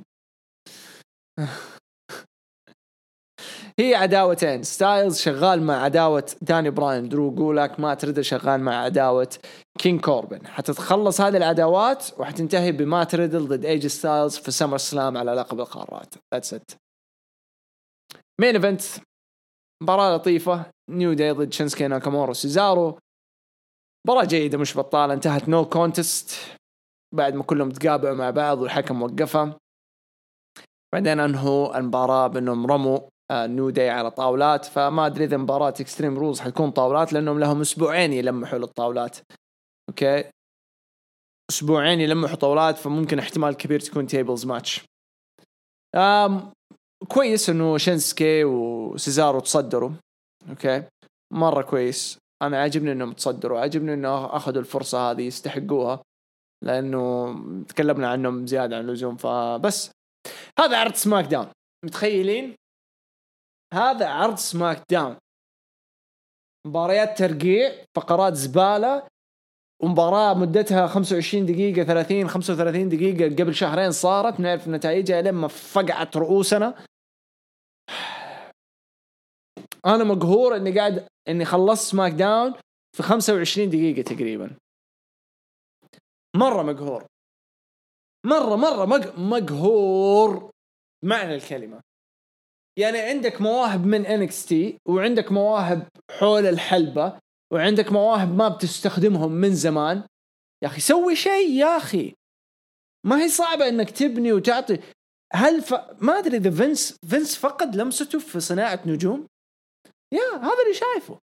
هي 3.80 3.96
عداوتين. 3.96 4.64
ستايلز 4.64 5.20
شغال 5.20 5.62
مع 5.64 5.84
عداوة 5.84 6.32
داني 6.42 6.70
براين. 6.70 7.10
درو 7.10 7.32
جولاك 7.32 7.80
مات 7.80 7.94
ريدل 7.94 8.26
شغال 8.26 8.62
مع 8.62 8.76
عداوة 8.76 9.30
كينج 9.80 10.00
كوربن. 10.00 10.48
حتتخلص 10.48 11.22
هذه 11.22 11.38
العداوات 11.38 12.20
وحتنتهي 12.20 12.72
بمات 12.72 13.04
ريدل 13.04 13.48
ضد 13.48 13.66
إيج 13.66 13.88
ستايلز 13.88 14.38
في 14.38 14.52
سمر 14.52 14.78
سلام 14.78 15.18
على 15.18 15.32
لقب 15.32 15.60
القارات. 15.60 16.16
that's 16.34 16.54
it 16.54 16.72
main 18.42 18.56
event 18.56 18.82
مباراة 19.84 20.16
لطيفة. 20.16 20.66
نيو 20.90 21.14
داي 21.14 21.32
ضد 21.32 21.54
شينسكي 21.54 21.88
ناكامورو 21.88 22.34
سيزارو. 22.34 23.00
مباراة 24.06 24.26
جيدة 24.26 24.58
مش 24.58 24.78
بطالة 24.78 25.14
انتهت 25.14 25.50
no 25.50 25.66
contest 25.66 26.58
بعد 27.16 27.34
ما 27.34 27.44
كلهم 27.44 27.70
تقابلوا 27.70 28.14
مع 28.14 28.30
بعض 28.30 28.60
والحكم 28.60 29.02
وقفها 29.02 29.60
بعدين 30.94 31.20
انهوا 31.20 31.78
المباراة 31.78 32.28
بأنهم 32.28 32.66
رموا 32.66 33.00
نيو 33.32 33.70
داي 33.70 33.90
على 33.90 34.12
طاولات. 34.12 34.66
فما 34.66 35.06
أدري 35.06 35.24
إذا 35.24 35.38
مباراة 35.38 35.74
اكستريم 35.80 36.18
رولز 36.18 36.40
حتكون 36.40 36.72
طاولات 36.72 37.14
لأنهم 37.14 37.40
لهم 37.40 37.62
أسبوعين 37.62 38.14
يلمحوا 38.14 38.60
للطاولات. 38.60 39.18
okay؟ 39.90 40.24
أسبوعين 41.52 42.00
يلمحوا 42.00 42.36
طاولات 42.36 42.78
فممكن 42.78 43.20
احتمال 43.20 43.54
كبير 43.54 43.80
تكون 43.80 44.08
tables 44.08 44.46
match 44.46 44.86
آم 45.96 46.52
كويس 47.08 47.50
إنه 47.50 47.78
شينسكي 47.78 48.44
وسيزارو 48.44 49.40
تصدروا. 49.40 49.92
okay؟ 50.50 50.84
مرة 51.34 51.62
كويس. 51.62 52.25
أنا 52.42 52.62
عاجبني 52.62 52.92
إنهم 52.92 53.14
تصدروا 53.14 53.60
عاجبني 53.60 53.94
إنه 53.94 54.36
أخذوا 54.36 54.60
الفرصة 54.60 55.12
هذه 55.12 55.22
يستحقوها 55.22 56.04
لأنه 56.64 57.34
تكلمنا 57.68 58.10
عنهم 58.10 58.48
زيادة 58.48 58.76
عن 58.78 58.90
اللزوم 58.90 59.16
فبس. 59.18 59.92
هذا 60.60 60.78
عرض 60.78 60.94
سماك 60.94 61.26
داون. 61.26 61.48
متخيلين؟ 61.86 62.56
هذا 63.74 64.08
عرض 64.08 64.36
سماك 64.36 64.84
داون. 64.90 65.18
مباريات 66.68 67.18
ترقيع 67.18 67.86
فقرات 67.96 68.34
زبالة 68.34 69.08
ومباراة 69.84 70.34
مدتها 70.34 70.88
25 70.88 71.46
دقيقة 71.46 71.84
30 71.84 72.28
35 72.28 72.90
دقيقة 72.90 73.36
قبل 73.36 73.56
شهرين 73.56 73.92
صارت 73.92 74.40
نعرف 74.40 74.68
نتائجها 74.68 75.22
لما 75.22 75.48
فقعت 75.48 76.18
رؤوسنا. 76.18 76.86
أنا 79.86 80.04
مقهور 80.04 80.56
إني 80.56 80.80
قاعد 80.80 81.08
إني 81.28 81.46
خلصت 81.46 81.92
SmackDown 81.92 82.54
في 82.98 83.04
25 83.04 83.70
دقيقة 83.70 84.02
تقريبا. 84.02 84.58
مرة 86.36 86.64
مقهور. 86.64 87.06
مرة 88.26 88.56
مرة 88.56 88.86
مقهور 89.18 90.52
معنى 91.04 91.36
الكلمة. 91.36 91.82
يعني 92.78 93.00
عندك 93.00 93.42
مواهب 93.42 93.86
من 93.86 94.06
NXT 94.06 94.78
وعندك 94.88 95.32
مواهب 95.32 95.88
حول 96.20 96.46
الحلبة 96.46 97.20
وعندك 97.54 97.92
مواهب 97.92 98.36
ما 98.36 98.50
بتستخدمهم 98.50 99.32
من 99.32 99.56
زمان. 99.56 100.04
يا 100.64 100.68
أخي 100.68 100.82
سوي 100.82 101.16
شيء 101.16 101.50
يا 101.50 101.78
أخي. 101.78 102.14
ما 103.06 103.24
هي 103.24 103.30
صعبة 103.30 103.68
إنك 103.68 103.90
تبني 103.90 104.34
وتعطي. 104.34 104.80
هل 105.34 105.62
ف... 105.62 105.74
ما 106.02 106.20
أدري 106.20 106.38
إذا 106.38 106.52
فينس 106.52 106.98
فينس 107.10 107.38
فقد 107.38 107.76
لمسته 107.76 108.20
في 108.20 108.40
صناعة 108.40 108.80
نجوم؟ 108.86 109.28
يا 110.16 110.38
هذا 110.38 110.62
اللي 110.64 110.74
شايفه. 110.74 111.20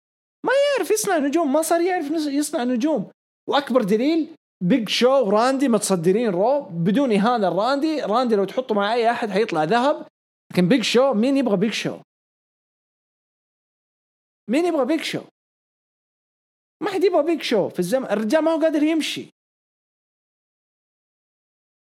ما 0.46 0.52
يعرف 0.52 0.90
يصنع 0.90 1.18
نجوم 1.18 1.52
ما 1.52 1.62
صار 1.62 1.80
يعرف 1.80 2.10
يصنع 2.10 2.64
نجوم. 2.64 3.10
وأكبر 3.48 3.82
دليل 3.82 4.36
بيج 4.64 4.88
شو 4.88 5.30
راندي 5.30 5.68
متصدرين 5.68 6.30
Raw 6.30 6.60
بدون 6.60 7.12
إهانة 7.12 7.48
راندي. 7.48 8.00
راندي 8.00 8.36
لو 8.36 8.44
تحطه 8.44 8.74
مع 8.74 8.94
أي 8.94 9.10
أحد 9.10 9.30
حيطلع 9.30 9.64
ذهب. 9.64 10.06
لكن 10.52 10.68
بيج 10.68 10.82
شو 10.82 11.12
مين 11.12 11.36
يبغى 11.36 11.56
بيج 11.56 11.72
شو 11.72 11.98
مين 14.50 14.64
يبغى 14.64 14.84
بيج 14.84 15.02
شو 15.02 15.22
ما 16.82 16.90
حد 16.90 17.04
يبغى 17.04 17.22
بيج 17.22 17.42
شو 17.42 17.68
في 17.68 17.78
الزمن. 17.78 18.04
الرجال 18.04 18.42
ما 18.42 18.50
هو 18.50 18.60
قادر 18.60 18.82
يمشي. 18.82 19.28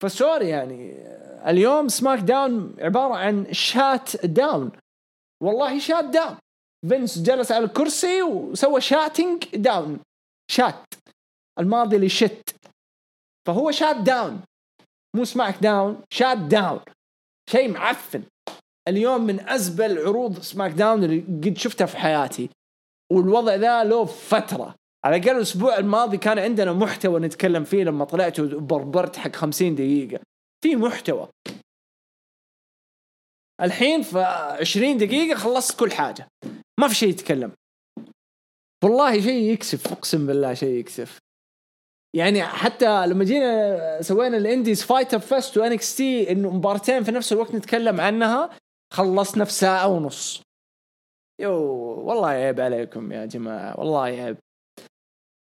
ف 0.02 0.10
sorry 0.10 0.48
يعني 0.48 0.92
اليوم 1.50 1.88
SmackDown 1.88 2.76
عبارة 2.78 3.14
عن 3.14 3.52
shut 3.52 4.26
down. 4.26 4.72
والله 5.42 5.78
shut 5.78 6.04
down. 6.04 6.36
فينس 6.88 7.18
جلس 7.18 7.52
على 7.52 7.64
الكرسي 7.64 8.22
وسوى 8.22 8.80
shutting 8.80 9.56
down 9.56 10.00
shut 10.50 10.94
الماضي 11.58 11.96
اللي 11.96 12.08
shut 12.08 12.56
فهو 13.46 13.70
shut 13.70 13.96
down 13.96 14.40
مو 15.16 15.24
SmackDown 15.24 16.02
shut 16.12 16.38
down 16.38 16.80
شيء 17.50 17.70
معفن. 17.70 18.22
اليوم 18.88 19.26
من 19.26 19.48
أزبل 19.48 19.98
عروض 19.98 20.40
SmackDown 20.40 21.04
اللي 21.04 21.20
قد 21.20 21.58
شفتها 21.58 21.86
في 21.86 21.96
حياتي. 21.96 22.50
والوضع 23.12 23.54
ذا 23.54 23.84
له 23.84 24.04
فترة. 24.04 24.74
على 25.04 25.16
الأقل 25.16 25.36
الأسبوع 25.36 25.78
الماضي 25.78 26.16
كان 26.16 26.38
عندنا 26.38 26.72
محتوى 26.72 27.20
نتكلم 27.20 27.64
فيه 27.64 27.84
لما 27.84 28.04
طلعت 28.04 28.40
وبربرت 28.40 29.16
حق 29.16 29.36
50 29.36 29.74
دقيقة. 29.74 30.20
في 30.64 30.76
محتوى. 30.76 31.28
الحين 33.62 34.02
في 34.02 34.18
20 34.60 34.98
دقيقة 34.98 35.38
خلصت 35.38 35.80
كل 35.80 35.92
حاجة. 35.92 36.28
ما 36.78 36.88
في 36.88 36.94
شيء 36.94 37.08
يتكلم. 37.08 37.52
والله 38.84 39.20
شيء 39.20 39.52
يكسف 39.52 39.92
أقسم 39.92 40.26
بالله 40.26 40.54
شيء 40.54 40.78
يكسف. 40.78 41.18
يعني 42.16 42.42
حتى 42.42 43.06
لما 43.06 43.24
جينا 43.24 44.02
سوينا 44.02 44.36
ال 44.36 44.43
indies 44.43 44.82
Fyter 44.82 45.18
Fest 45.18 45.50
و 45.50 45.58
NXT 45.58 46.32
إنه 46.32 46.50
مبارتين 46.50 47.04
في 47.04 47.10
نفس 47.10 47.32
الوقت 47.32 47.54
نتكلم 47.54 48.00
عنها 48.00 48.50
خلصنا 48.92 49.44
في 49.44 49.52
ساعة 49.52 49.88
ونص. 49.88 50.42
yo 51.40 51.52
والله 52.04 52.28
عيب 52.28 52.60
عليكم 52.60 53.12
يا 53.12 53.26
جماعة 53.26 53.80
والله 53.80 54.00
عيب. 54.00 54.36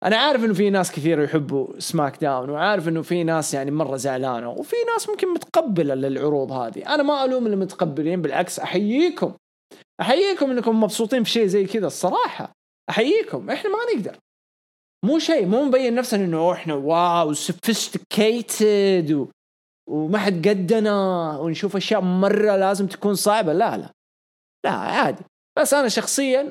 أنا 0.03 0.17
عارف 0.17 0.43
إنه 0.43 0.53
في 0.53 0.69
ناس 0.69 0.91
كثير 0.91 1.21
يحبوا 1.21 1.79
SmackDown 1.79 2.49
وعارف 2.49 2.87
إنه 2.87 3.01
في 3.01 3.23
ناس 3.23 3.53
يعني 3.53 3.71
مرة 3.71 3.95
زعلانة 3.95 4.49
وفي 4.49 4.75
ناس 4.93 5.09
ممكن 5.09 5.33
متقبلة 5.33 5.95
للعروض 5.95 6.51
هذه. 6.51 6.95
أنا 6.95 7.03
ما 7.03 7.25
ألوم 7.25 7.45
اللي 7.45 7.57
متقبلين 7.57 8.21
بالعكس 8.21 8.59
أحييكم. 8.59 9.33
أحييكم 10.01 10.51
إنكم 10.51 10.81
مبسوطين 10.81 11.23
في 11.23 11.29
شيء 11.29 11.45
زي 11.45 11.65
كذا. 11.65 11.87
الصراحة 11.87 12.51
أحييكم 12.89 13.49
إحنا 13.49 13.69
ما 13.69 13.77
نقدر. 13.95 14.17
مو 15.05 15.19
شيء 15.19 15.45
مو 15.45 15.63
مبين 15.63 15.95
نفسنا 15.95 16.25
إنه 16.25 16.53
إحنا 16.53 16.73
wow 16.73 17.33
sophisticated 17.33 19.11
و... 19.11 19.27
وما 19.89 20.19
حد 20.19 20.47
قدنا 20.47 21.37
ونشوف 21.37 21.75
أشياء 21.75 22.01
مرة 22.01 22.55
لازم 22.55 22.87
تكون 22.87 23.15
صعبة. 23.15 23.53
لا 23.53 23.77
لا 23.77 23.93
لا 24.65 24.71
عادي. 24.71 25.23
بس 25.59 25.73
أنا 25.73 25.89
شخصيا 25.89 26.43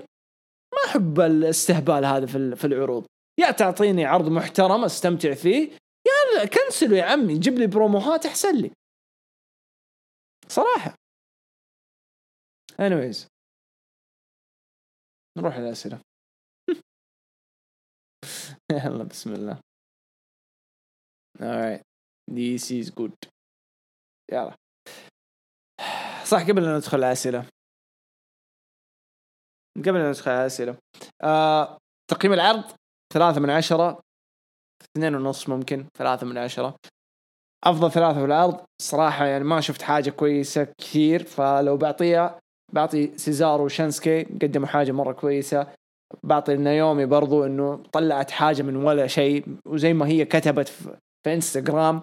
ما 0.75 0.91
أحب 0.91 1.21
الاستهبال 1.21 2.05
هذا 2.05 2.27
في 2.27 2.57
في 2.57 2.67
العروض. 2.67 3.07
يا 3.41 3.51
تعطيني 3.51 4.05
عرض 4.05 4.29
محترم 4.29 4.85
أستمتع 4.85 5.35
فيه 5.35 5.71
يا 6.07 6.45
كنسلوا 6.45 6.97
يا 6.99 7.05
عمي 7.05 7.39
جيب 7.39 7.59
لي 7.59 7.67
بروموهات 7.67 8.27
أحسن 8.27 8.57
لي. 8.57 8.71
صراحة. 10.49 10.95
anyways. 12.79 13.34
نروح 15.39 15.59
للاسئله 15.59 16.01
يلا 18.73 19.05
بسم 19.05 19.33
الله. 19.33 19.59
Alright. 21.41 21.83
This 22.31 22.71
is 22.71 22.91
good. 22.91 23.31
يلا. 24.33 24.55
صح 26.25 26.43
قبل 26.43 26.65
أن 26.65 26.77
ندخل 26.77 26.99
الأسئلة. 26.99 27.49
قبل 29.77 29.97
أن 29.97 30.09
ندخل 30.09 30.31
الأسئلة. 30.31 30.79
آه، 31.23 31.79
تقييم 32.11 32.33
العرض 32.33 32.65
ثلاثة 33.13 33.41
من 33.41 33.51
عشرة. 33.51 34.01
اثنين 34.83 35.15
ونص 35.15 35.49
ممكن 35.49 35.87
ثلاثة 35.99 36.27
من 36.27 36.39
عشرة. 36.39 36.77
أفضل 37.65 37.91
ثلاثة 37.91 38.19
في 38.19 38.25
العرض. 38.25 38.65
صراحة 38.83 39.27
يعني 39.27 39.45
ما 39.45 39.61
شفت 39.61 39.83
حاجة 39.83 40.11
كويسة 40.11 40.65
كثير 40.65 41.25
فلو 41.25 41.77
بعطيها 41.77 42.41
بعطي 42.75 43.19
سيزارو 43.19 43.65
وشانسكي 43.65 44.23
قدموا 44.23 44.67
حاجة 44.67 44.93
مرة 44.93 45.13
كويسة. 45.13 45.67
بعطي 46.23 46.57
نايومي 46.57 47.07
برضو 47.07 47.45
إنه 47.45 47.83
طلعت 47.93 48.31
حاجة 48.31 48.63
من 48.63 48.77
ولا 48.77 49.07
شيء 49.07 49.45
وزي 49.67 49.93
ما 49.93 50.07
هي 50.07 50.25
كتبت 50.25 50.69
في, 50.69 50.97
إنستغرام. 51.27 52.03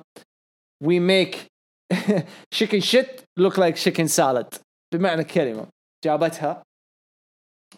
We 0.83 0.99
make 0.99 1.35
chicken 2.55 2.81
shit 2.81 3.23
look 3.39 3.57
like 3.57 3.75
chicken 3.75 4.07
salad. 4.07 4.59
بمعنى 4.93 5.21
الكلمة 5.21 5.67
جابتها. 6.05 6.63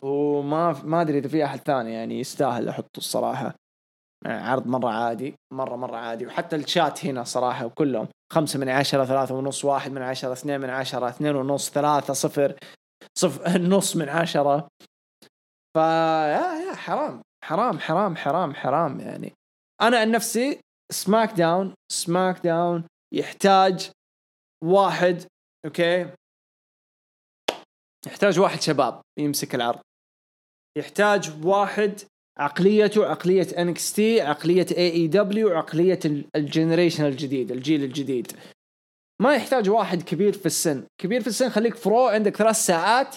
وما 0.01 0.82
ما 0.84 1.01
أدري 1.01 1.17
إذا 1.17 1.27
في 1.27 1.45
أحد 1.45 1.60
ثاني 1.60 1.93
يعني 1.93 2.19
يستاهل 2.19 2.69
أحطه 2.69 2.97
الصراحة. 2.97 3.56
عرض 4.25 4.67
مرة 4.67 4.89
عادي 4.89 5.34
مرة 5.53 5.75
مرة 5.75 5.97
عادي. 5.97 6.25
وحتى 6.25 6.56
الشات 6.56 7.06
هنا 7.06 7.23
صراحة 7.23 7.65
وكلهم 7.65 8.08
خمسة 8.34 8.60
من 8.60 8.69
عشرة 8.69 9.06
ثلاثة 9.06 9.36
ونص 9.36 9.65
واحد 9.65 9.91
من 9.91 10.01
عشرة 10.01 10.34
اثنين 10.34 10.60
من 10.60 10.69
عشرة 10.69 11.10
اثنين 11.10 11.36
ونص 11.36 11.69
ثلاثة 11.71 12.13
صفر. 12.13 12.56
صفر 13.18 13.62
نص 13.76 13.96
من 13.96 14.10
عشرة. 14.10 14.68
فا 15.76 15.82
يا 16.28 16.70
يا 16.70 16.76
حرام 16.76 17.22
حرام 17.44 17.80
حرام 17.80 18.16
حرام 18.16 18.56
حرام 18.56 19.00
يعني. 19.00 19.34
أنا 19.82 20.00
عن 20.00 20.12
نفسي 20.12 20.60
SmackDown 20.91 21.74
SmackDown 21.91 22.88
يحتاج 23.13 23.92
واحد 24.63 25.24
okay؟ 25.65 26.10
يحتاج 28.08 28.39
واحد 28.39 28.62
شباب 28.62 29.02
يمسك 29.20 29.56
العرض. 29.56 29.82
يحتاج 30.78 31.46
واحد 31.46 32.02
عقليته 32.39 33.06
عقلية 33.06 33.48
NXT 33.58 34.22
عقلية 34.22 34.66
AEW 34.72 35.50
عقلية 35.50 36.00
ال 36.36 36.42
generation 36.42 37.06
الجديد 37.06 37.52
الجيل 37.52 37.84
الجديد. 37.84 38.32
ما 39.21 39.36
يحتاج 39.36 39.69
واحد 39.69 40.02
كبير 40.02 40.34
في 40.34 40.45
السن. 40.45 40.84
كبير 41.02 41.21
في 41.21 41.28
السن 41.28 41.49
خليك 41.49 41.76
ف 41.76 41.84
Raw 41.84 42.08
عندك 42.08 42.38
ثلاث 42.38 42.56
ساعات 42.56 43.15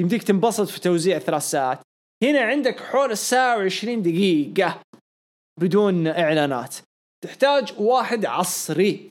يمديك 0.00 0.22
تنبسط 0.22 0.68
في 0.68 0.80
توزيع 0.80 1.18
ثلاث 1.18 1.42
ساعات. 1.42 1.78
هنا 2.22 2.40
عندك 2.40 2.80
حول 2.80 3.10
الساعة 3.10 3.56
وعشرين 3.58 4.02
دقيقة 4.02 4.82
بدون 5.60 6.06
إعلانات. 6.06 6.76
تحتاج 7.24 7.74
واحد 7.78 8.24
عصري. 8.24 9.08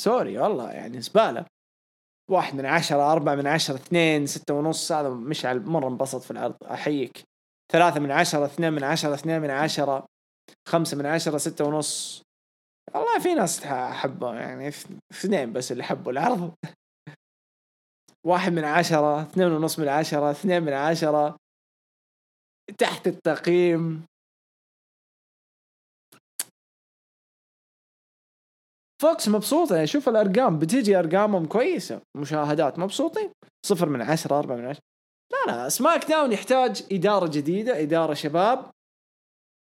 سوري 0.00 0.38
والله 0.38 0.72
يعني 0.72 1.00
زبالة. 1.00 1.46
واحد 2.30 2.54
من 2.54 2.66
عشرة 2.66 3.12
أربعة 3.12 3.34
من 3.34 3.46
عشرة 3.46 3.74
اثنين 3.74 4.26
ستة 4.26 4.54
ونص 4.54 4.92
هذا 4.92 5.08
مشعل 5.08 5.60
مرة 5.60 5.88
انبسط 5.88 6.22
في 6.22 6.30
العرض 6.30 6.56
أحييك. 6.64 7.22
ثلاثة 7.72 8.00
من 8.00 8.10
عشرة 8.10 8.44
اثنين 8.44 8.72
من 8.72 8.84
عشرة 8.84 9.14
اثنين 9.14 9.40
من 9.40 9.50
عشرة 9.50 10.06
خمسة 10.68 10.96
من 10.96 11.06
عشرة 11.06 11.38
ستة 11.38 11.64
ونص. 11.64 12.23
والله 12.94 13.18
في 13.18 13.34
ناس 13.34 13.64
حبوا 13.64 14.34
يعني 14.34 14.68
اثنين 15.12 15.52
بس 15.52 15.72
اللي 15.72 15.84
حبوا 15.84 16.12
العرض. 16.12 16.54
واحد 18.26 18.52
من 18.52 18.64
عشرة 18.64 19.22
اثنين 19.22 19.52
ونص 19.52 19.78
من 19.78 19.88
عشرة 19.88 20.30
اثنين 20.30 20.62
من 20.62 20.72
عشرة. 20.72 21.36
تحت 22.78 23.06
التقييم. 23.06 24.06
Fox 29.02 29.28
مبسوطة 29.28 29.74
يعني 29.74 29.86
شوف 29.86 30.08
الأرقام 30.08 30.58
بتيجي 30.58 30.98
أرقامهم 30.98 31.46
كويسة. 31.46 32.00
مشاهدات 32.16 32.78
مبسوطين. 32.78 33.32
صفر 33.66 33.88
من 33.88 34.02
عشرة 34.02 34.38
أربعة 34.38 34.56
من 34.56 34.64
عشرة. 34.66 34.82
لا 35.32 35.52
لا 35.52 35.68
SmackDown 35.68 36.32
يحتاج 36.32 36.86
إدارة 36.92 37.30
جديدة 37.32 37.82
إدارة 37.82 38.14
شباب. 38.14 38.70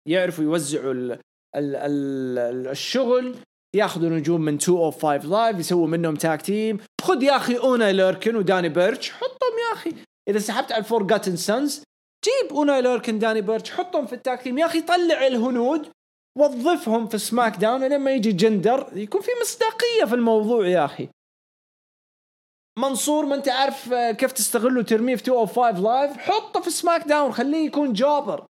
يعرفوا 0.09 0.44
يوزعوا 0.44 1.16
ال 1.56 1.76
ال 1.76 2.38
ال 2.38 2.68
الشغل 2.68 3.37
ياخذوا 3.76 4.11
نجوم 4.11 4.40
من 4.40 4.52
205 4.52 5.16
Live 5.29 5.59
يسووا 5.58 5.87
منهم 5.87 6.14
tag 6.14 6.42
team 6.42 6.79
خذ 7.00 7.22
يا 7.22 7.37
أخي 7.37 7.56
أوني 7.59 7.92
لوركن 7.92 8.37
وداني 8.37 8.68
بيرتش 8.68 9.11
حطهم 9.11 9.58
يا 9.68 9.76
أخي. 9.76 9.94
إذا 10.28 10.38
سحبت 10.38 10.72
على 10.72 10.80
ال 10.81 10.86
Forgotten 10.86 11.37
Sons 11.37 11.83
جيب 12.24 12.52
أوني 12.57 12.81
لوركن 12.81 13.18
داني 13.18 13.40
بيرتش 13.40 13.70
حطهم 13.70 14.06
في 14.06 14.12
ال 14.12 14.20
tag 14.20 14.42
team 14.42 14.59
يا 14.58 14.66
أخي 14.66 14.80
طلع 14.80 15.26
الهنود 15.26 15.88
وظفهم 16.38 17.06
في 17.08 17.18
SmackDown 17.18 17.88
لما 17.88 18.11
يجي 18.12 18.32
جندر 18.32 18.88
يكون 18.92 19.20
في 19.20 19.30
مصداقية 19.42 20.04
في 20.04 20.14
الموضوع 20.14 20.66
يا 20.66 20.84
أخي. 20.84 21.08
منصور 22.78 23.26
ما 23.26 23.34
أنت 23.34 23.48
عارف 23.48 23.94
كيف 23.94 24.32
تستغله 24.32 24.80
وترميه 24.80 25.16
في 25.16 25.30
205 25.30 25.80
Live 25.81 26.16
حطه 26.18 26.61
في 26.61 26.70
SmackDown 26.70 27.33
خليه 27.32 27.66
يكون 27.66 27.92
jobber. 27.92 28.46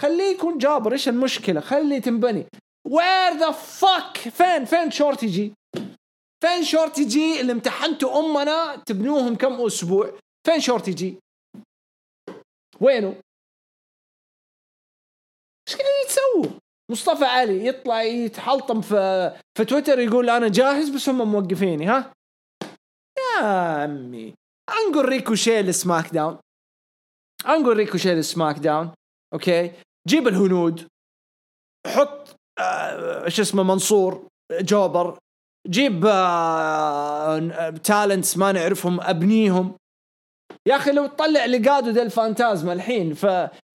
خليه 0.00 0.34
يكون 0.36 0.58
jobber 0.58 0.92
إيش 0.92 1.08
المشكلة؟ 1.08 1.60
خليه 1.60 1.98
تنبني. 1.98 2.46
where 2.86 3.32
the 3.38 3.50
fuck 3.50 4.18
فين 4.18 4.64
فين 4.64 4.90
شورتي 4.90 5.26
جي؟ 5.26 5.54
فين 6.42 6.64
شورتي 6.64 7.04
جي 7.04 7.40
اللي 7.40 7.52
امتحنتوا 7.52 8.20
أمنا 8.20 8.76
تبنوهم 8.76 9.36
كم 9.36 9.60
أسبوع؟ 9.66 10.18
فين 10.46 10.60
شورتي 10.60 10.90
جي؟ 10.90 11.18
وينه؟ 12.80 13.20
إيش 15.68 15.76
قاعدين 15.76 16.06
تسووا 16.08 16.60
مصطفى 16.90 17.24
علي 17.24 17.66
يطلع 17.66 18.02
يتحلطم 18.02 18.80
في 18.80 18.96
في 19.58 19.64
تويتر 19.64 19.98
يقول 19.98 20.30
أنا 20.30 20.48
جاهز 20.48 20.88
بس 20.88 21.08
هم 21.08 21.32
موقفيني 21.32 21.86
ها؟ 21.86 22.12
يا 23.18 23.44
عمي 23.44 24.34
أنقل 24.70 25.08
ريكوشي 25.08 25.62
ل 25.62 26.14
SmackDown. 26.14 26.38
أنقل 27.46 27.76
ريكوشي 27.76 28.14
ل 28.14 28.58
SmackDown. 28.58 28.94
okay؟ 29.32 29.72
جيب 30.08 30.28
الهنود 30.28 30.88
حط 31.86 32.36
آه 32.58 33.28
شو 33.28 33.42
اسمه 33.42 33.62
منصور 33.62 34.28
jobber 34.52 35.18
جيب 35.68 36.06
آه 36.06 37.70
talents 37.70 38.36
ما 38.36 38.52
نعرفهم 38.52 39.00
أبنيهم. 39.00 39.76
يا 40.66 40.76
أخي 40.76 40.92
لو 40.92 41.06
تطلع 41.06 41.44
Legado 41.44 41.90
del 41.90 42.10
Fantasma 42.10 42.72
الحين 42.72 43.14
ف 43.14 43.26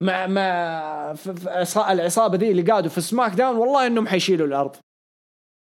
مع 0.04 0.28
مع 0.28 1.16
العصابة 1.90 2.38
ذي 2.38 2.52
اللي 2.52 2.72
قادوا 2.72 2.90
في 2.90 3.02
SmackDown 3.02 3.56
والله 3.56 3.88
إنهم 3.88 4.08
حيشيلوا 4.08 4.48
الأرض. 4.48 4.76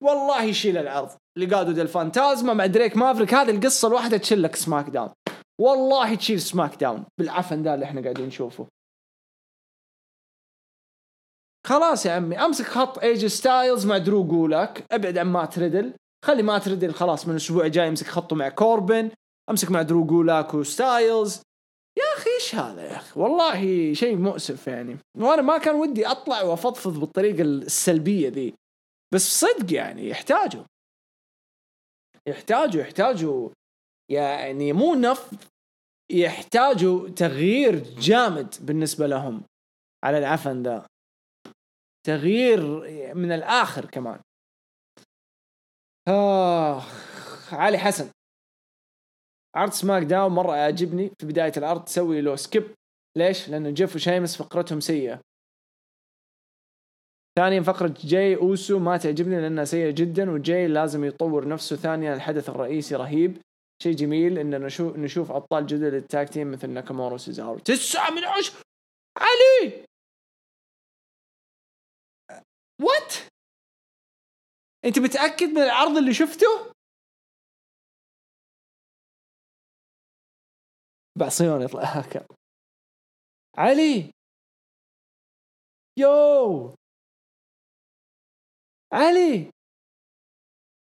والله 0.03 0.43
يشيل 0.43 0.77
العرض 0.77 1.11
Legado 1.38 1.73
del 1.73 1.88
Fantasma 1.88 2.55
مع 2.55 2.67
دريك 2.67 2.97
مافريك. 2.97 3.35
هذه 3.35 3.51
القصة 3.51 3.89
الواحده 3.89 4.17
تشيل 4.17 4.43
لك 4.43 4.57
SmackDown. 4.57 5.11
والله 5.61 6.15
تشيل 6.15 6.41
SmackDown. 6.40 7.05
بالعفن 7.19 7.63
ذا 7.63 7.75
اللي 7.75 7.85
إحنا 7.85 8.03
قاعدين 8.03 8.27
نشوفه. 8.27 8.67
خلاص 11.66 12.07
يا 12.07 12.12
عمي 12.12 12.38
أمسك 12.38 12.64
خط 12.64 12.99
اي 12.99 13.08
جي 13.08 13.27
ستايلز 13.27 13.87
مع 13.87 13.99
درو 13.99 14.25
جولاك 14.25 14.85
أبعد 14.92 15.18
عن 15.18 15.27
مات 15.27 15.59
ريدل 15.59 15.94
خلي 16.25 16.42
مات 16.42 16.68
ريدل 16.68 16.94
خلاص 16.94 17.27
من 17.27 17.31
الأسبوع 17.31 17.66
الجاي 17.66 17.88
يمسك 17.88 18.07
خطه 18.07 18.37
مع 18.37 18.49
كوربن 18.49 19.11
أمسك 19.51 19.70
مع 19.70 19.83
درو 19.83 20.05
جولاك 20.05 20.55
وستايلز 20.55 21.42
يا 21.99 22.05
أخي 22.16 22.31
إيش 22.31 22.55
هذا 22.55 22.83
يا 22.83 22.96
أخي؟ 22.96 23.20
والله 23.20 23.92
شيء 23.92 24.16
مؤسف 24.16 24.66
يعني. 24.66 24.99
وأنا 25.18 25.42
ما 25.42 25.59
كان 25.59 25.75
ودي 25.75 26.07
أطلع 26.07 26.42
وأفضفض 26.42 27.01
بالطريقة 27.01 27.42
السلبية 27.42 28.29
ذي. 28.29 28.55
بس 29.14 29.40
صدق 29.40 29.73
يعني 29.73 30.09
يحتاجوا. 30.09 30.64
يحتاجوا 32.27 32.81
يحتاجوا 32.81 33.51
يعني 34.11 34.73
مو 34.73 34.94
نفض 34.94 35.38
يحتاجوا 36.11 37.09
تغيير 37.09 37.75
جامد 37.99 38.55
بالنسبة 38.61 39.07
لهم 39.07 39.42
على 40.05 40.18
العفن 40.18 40.62
ذا. 40.62 40.87
تغيير 42.07 42.61
من 43.15 43.33
الآخر 43.33 43.85
كمان. 43.85 44.21
آه 46.09 46.83
علي 47.53 47.79
حسن. 47.79 48.11
عرض 49.57 49.73
SmackDown 49.73 50.33
مرة 50.33 50.57
يعجبني 50.57 51.11
في 51.21 51.27
بداية 51.27 51.53
العرض 51.57 51.85
تسوي 51.85 52.21
له 52.21 52.37
skip 52.37 52.75
ليش؟ 53.17 53.49
لأنه 53.49 53.71
جيف 53.71 53.95
وشايمس 53.95 54.37
فقرتهم 54.37 54.81
سيئة. 54.81 55.21
ثانيا 57.39 57.61
فقرة 57.61 57.95
جاي 58.05 58.37
أوسو 58.37 58.79
ما 58.79 58.97
تعجبني 58.97 59.41
لأنها 59.41 59.65
سيئة 59.65 59.91
جدا 59.91 60.31
وجاي 60.31 60.69
لازم 60.69 61.05
يطور 61.05 61.49
نفسه. 61.49 61.77
ثانيا 61.77 62.15
الحدث 62.15 62.49
الرئيسي 62.49 62.95
رهيب. 62.97 63.39
شيء 63.83 63.95
جميل 63.95 64.39
ان 64.39 64.63
نشوف 64.63 64.97
نشوف 64.97 65.33
أبطال 65.33 65.67
جدد 65.67 65.95
لل 65.95 66.08
tag 66.08 66.29
team 66.29 66.51
مثل 66.51 66.71
ناكامورا 66.71 67.14
وسيزارو. 67.15 67.59
تسعة 67.59 68.11
من 68.11 68.25
عشر! 68.25 68.53
علي! 69.19 69.89
وات 72.83 73.14
انت 74.85 74.99
متأكد 74.99 75.47
من 75.47 75.62
العرض 75.62 75.97
اللي 75.97 76.14
شفته؟ 76.14 76.73
بعصيون 81.19 81.62
يطلع. 81.62 81.83
آه، 81.83 81.87
هاكر 81.87 82.27
علي! 83.59 84.12
يو! 85.99 86.75
علي! 88.93 89.51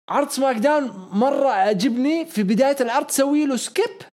عرض 0.10 0.30
سماك 0.30 0.56
داون 0.56 0.84
مرة 1.20 1.50
عجبني. 1.50 2.26
في 2.26 2.44
بداية 2.44 2.76
العرض 2.82 3.06
تسوي 3.06 3.46
له 3.46 3.58
سكيب. 3.58 4.10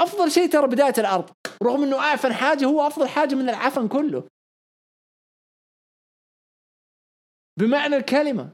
أفضل 0.00 0.30
شيء 0.30 0.50
ترى 0.52 0.66
بداية 0.66 0.94
العرض. 0.98 1.30
رغم 1.62 1.82
إنه 1.82 1.98
أعفن 1.98 2.32
حاجة 2.32 2.64
هو 2.64 2.86
أفضل 2.86 3.08
حاجة 3.08 3.34
من 3.34 3.48
العفن 3.48 3.88
كله. 3.88 4.28
بمعنى 7.58 7.96
الكلمة. 7.96 8.52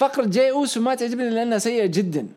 فقرة 0.00 0.26
جاي 0.26 0.50
أوسو 0.50 0.80
ما 0.80 0.94
تعجبني 0.94 1.30
لأنها 1.30 1.58
سيئة 1.58 1.86
جدا. 1.86 2.28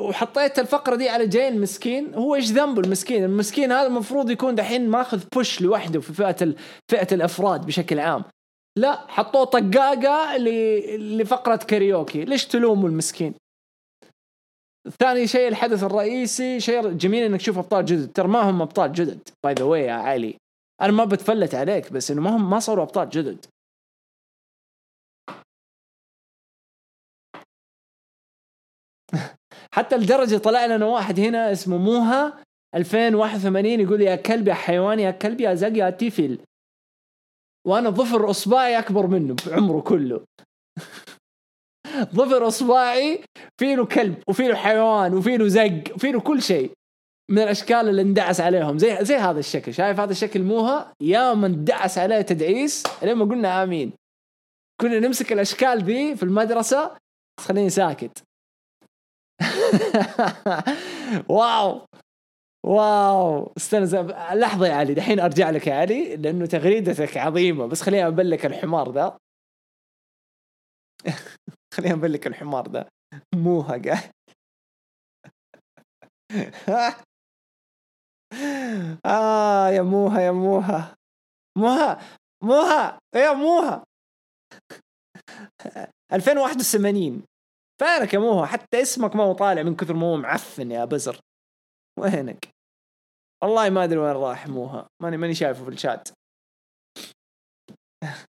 وحطيت 0.00 0.58
الفقرة 0.58 0.96
دي 0.96 1.08
على 1.08 1.26
جاي 1.26 1.48
المسكين 1.48 2.14
هو 2.14 2.34
إيش 2.34 2.50
ذنبه 2.50 2.80
المسكين؟ 2.80 3.24
المسكين 3.24 3.72
هذا 3.72 3.86
المفروض 3.86 4.30
يكون 4.30 4.54
دحين 4.54 4.88
ماخذ 4.88 5.24
بوش 5.34 5.62
لوحده 5.62 6.00
في 6.00 6.12
فئة 6.12 6.54
فئة 6.90 7.14
الأفراد 7.14 7.66
بشكل 7.66 7.98
عام. 7.98 8.24
لا 8.78 9.06
حطوه 9.06 9.44
طقاقة 9.44 10.36
لفقرة 10.96 11.56
كاريوكي. 11.56 12.24
ليش 12.24 12.46
تلوموا 12.46 12.88
المسكين؟ 12.88 13.34
ثاني 15.00 15.26
شيء 15.26 15.48
الحدث 15.48 15.84
الرئيسي 15.84 16.60
شيء 16.60 16.88
جميل 16.88 17.22
إنك 17.22 17.40
تشوف 17.40 17.58
أبطال 17.58 17.84
جدد. 17.84 18.12
ترى 18.12 18.28
ما 18.28 18.50
هم 18.50 18.62
أبطال 18.62 18.92
جدد 18.92 19.28
by 19.44 19.54
the 19.54 19.64
way 19.64 19.82
يا 19.82 19.92
علي. 19.92 20.36
أنا 20.82 20.92
ما 20.92 21.04
بتفلت 21.04 21.54
عليك 21.54 21.92
بس 21.92 22.10
إنه 22.10 22.20
ما 22.22 22.36
هم 22.36 22.50
ما 22.50 22.58
صاروا 22.58 22.84
أبطال 22.84 23.08
جدد. 23.08 23.46
حتى 29.74 29.96
لدرجة 29.96 30.36
طلع 30.36 30.66
لنا 30.66 30.86
واحد 30.86 31.20
هنا 31.20 31.52
اسمه 31.52 31.76
موها 31.76 32.44
2081 32.74 33.80
يقول 33.80 34.02
يا 34.02 34.16
كلب 34.16 34.48
يا 34.48 34.54
حيوان 34.54 35.00
يا 35.00 35.10
كلب 35.10 35.40
يا 35.40 35.54
زق 35.54 35.76
يا 35.76 35.90
تيفل. 35.90 36.38
وأنا 37.66 37.90
ظفر 37.90 38.30
إصبعي 38.30 38.78
أكبر 38.78 39.06
منه 39.06 39.36
بعمره 39.46 39.80
كله. 39.80 40.24
ظفر 42.16 42.46
إصبعي 42.48 43.24
فيه 43.60 43.82
كلب 43.82 44.22
وفيه 44.28 44.54
حيوان 44.54 45.14
وفيه 45.14 45.48
زق 45.48 45.94
وفيه 45.94 46.18
كل 46.18 46.42
شيء. 46.42 46.72
من 47.30 47.38
الأشكال 47.38 47.88
اللي 47.88 48.02
اندعس 48.02 48.40
عليهم. 48.40 48.78
زي 48.78 49.04
زي 49.04 49.16
هذا 49.16 49.38
الشكل. 49.38 49.74
شايف 49.74 50.00
هذا 50.00 50.10
الشكل 50.12 50.42
موها؟ 50.42 50.92
يا 51.00 51.34
من 51.34 51.44
اندعس 51.44 51.98
عليه 51.98 52.20
تدعيس 52.20 52.82
لين 53.02 53.16
ما 53.16 53.24
قلنا 53.24 53.62
آمين. 53.62 53.92
كنا 54.80 54.98
نمسك 54.98 55.32
الأشكال 55.32 55.82
ذي 55.84 56.16
في 56.16 56.22
المدرسة 56.22 56.96
خليني 57.40 57.70
ساكت. 57.70 58.22
wow! 61.30 61.86
wow! 62.66 63.52
استنى 63.56 63.84
لحظة 64.34 64.66
يا 64.66 64.72
علي 64.74 64.94
دحين 64.94 65.20
أرجع 65.20 65.50
لك 65.50 65.66
يا 65.66 65.74
علي 65.74 66.16
لأنه 66.16 66.46
تغريدتك 66.46 67.16
عظيمة 67.16 67.66
بس 67.66 67.82
خليني 67.82 68.06
أبلك 68.06 68.46
الحمار 68.46 68.92
ذا. 68.92 69.18
خليني 71.74 71.94
أبلك 71.94 72.26
الحمار 72.26 72.68
ذا. 72.70 72.88
موها 73.34 73.82
قاعد. 73.84 74.10
آه 79.06 79.68
يا 79.68 79.82
موها 79.82 80.20
يا 80.20 80.30
موها. 80.30 80.96
موها 81.58 81.98
موها 82.44 82.98
يا 83.14 83.32
موها؟ 83.32 83.84
2081 86.12 87.24
فينك 87.80 88.14
يا 88.14 88.18
موها؟ 88.18 88.46
حتى 88.46 88.82
اسمك 88.82 89.16
ما 89.16 89.24
هو 89.24 89.32
طالع 89.32 89.62
من 89.62 89.76
كثر 89.76 89.94
ما 89.94 90.06
هو 90.06 90.16
معفن 90.16 90.70
يا 90.70 90.84
بزر. 90.84 91.20
وينك؟ 92.00 92.48
والله 93.42 93.70
ما 93.70 93.84
أدري 93.84 93.98
وين 93.98 94.12
راح 94.12 94.46
موها. 94.46 94.88
ماني 95.02 95.16
ماني 95.16 95.34
شايفه 95.34 95.64
في 95.64 95.70
الشات. 95.70 96.08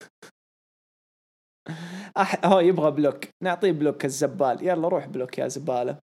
أح... 2.16 2.44
هو 2.46 2.60
يبغى 2.60 2.90
block. 2.90 3.24
نعطيه 3.42 3.72
block 3.72 4.04
الزبال. 4.04 4.66
يلا 4.68 4.88
روح 4.88 5.06
block 5.06 5.38
يا 5.38 5.48
زبالة. 5.48 5.98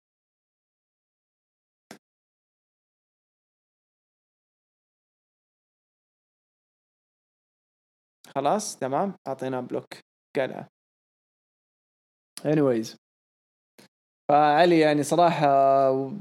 خلاص 8.38 8.78
تمام؟ 8.78 9.14
اعطيناه 9.28 9.60
block. 9.60 9.94
قلعه 10.36 10.68
anyways. 12.42 12.96
فعلي 14.30 14.80
يعني 14.80 15.04
صراحة 15.04 15.48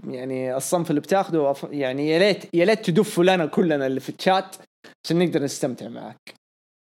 يعني 0.09 0.57
الصنف 0.57 0.91
اللي 0.91 1.01
بتاخذه 1.01 1.55
يعني 1.71 2.09
يا 2.09 2.19
ليت 2.19 2.55
يا 2.55 2.65
ليت 2.65 2.87
تدفوا 2.87 3.25
لنا 3.25 3.47
كلنا 3.47 3.87
اللي 3.87 4.01
في 4.01 4.09
الشات 4.09 4.57
عشان 5.05 5.19
نقدر 5.19 5.43
نستمتع 5.43 5.89
معك. 5.89 6.35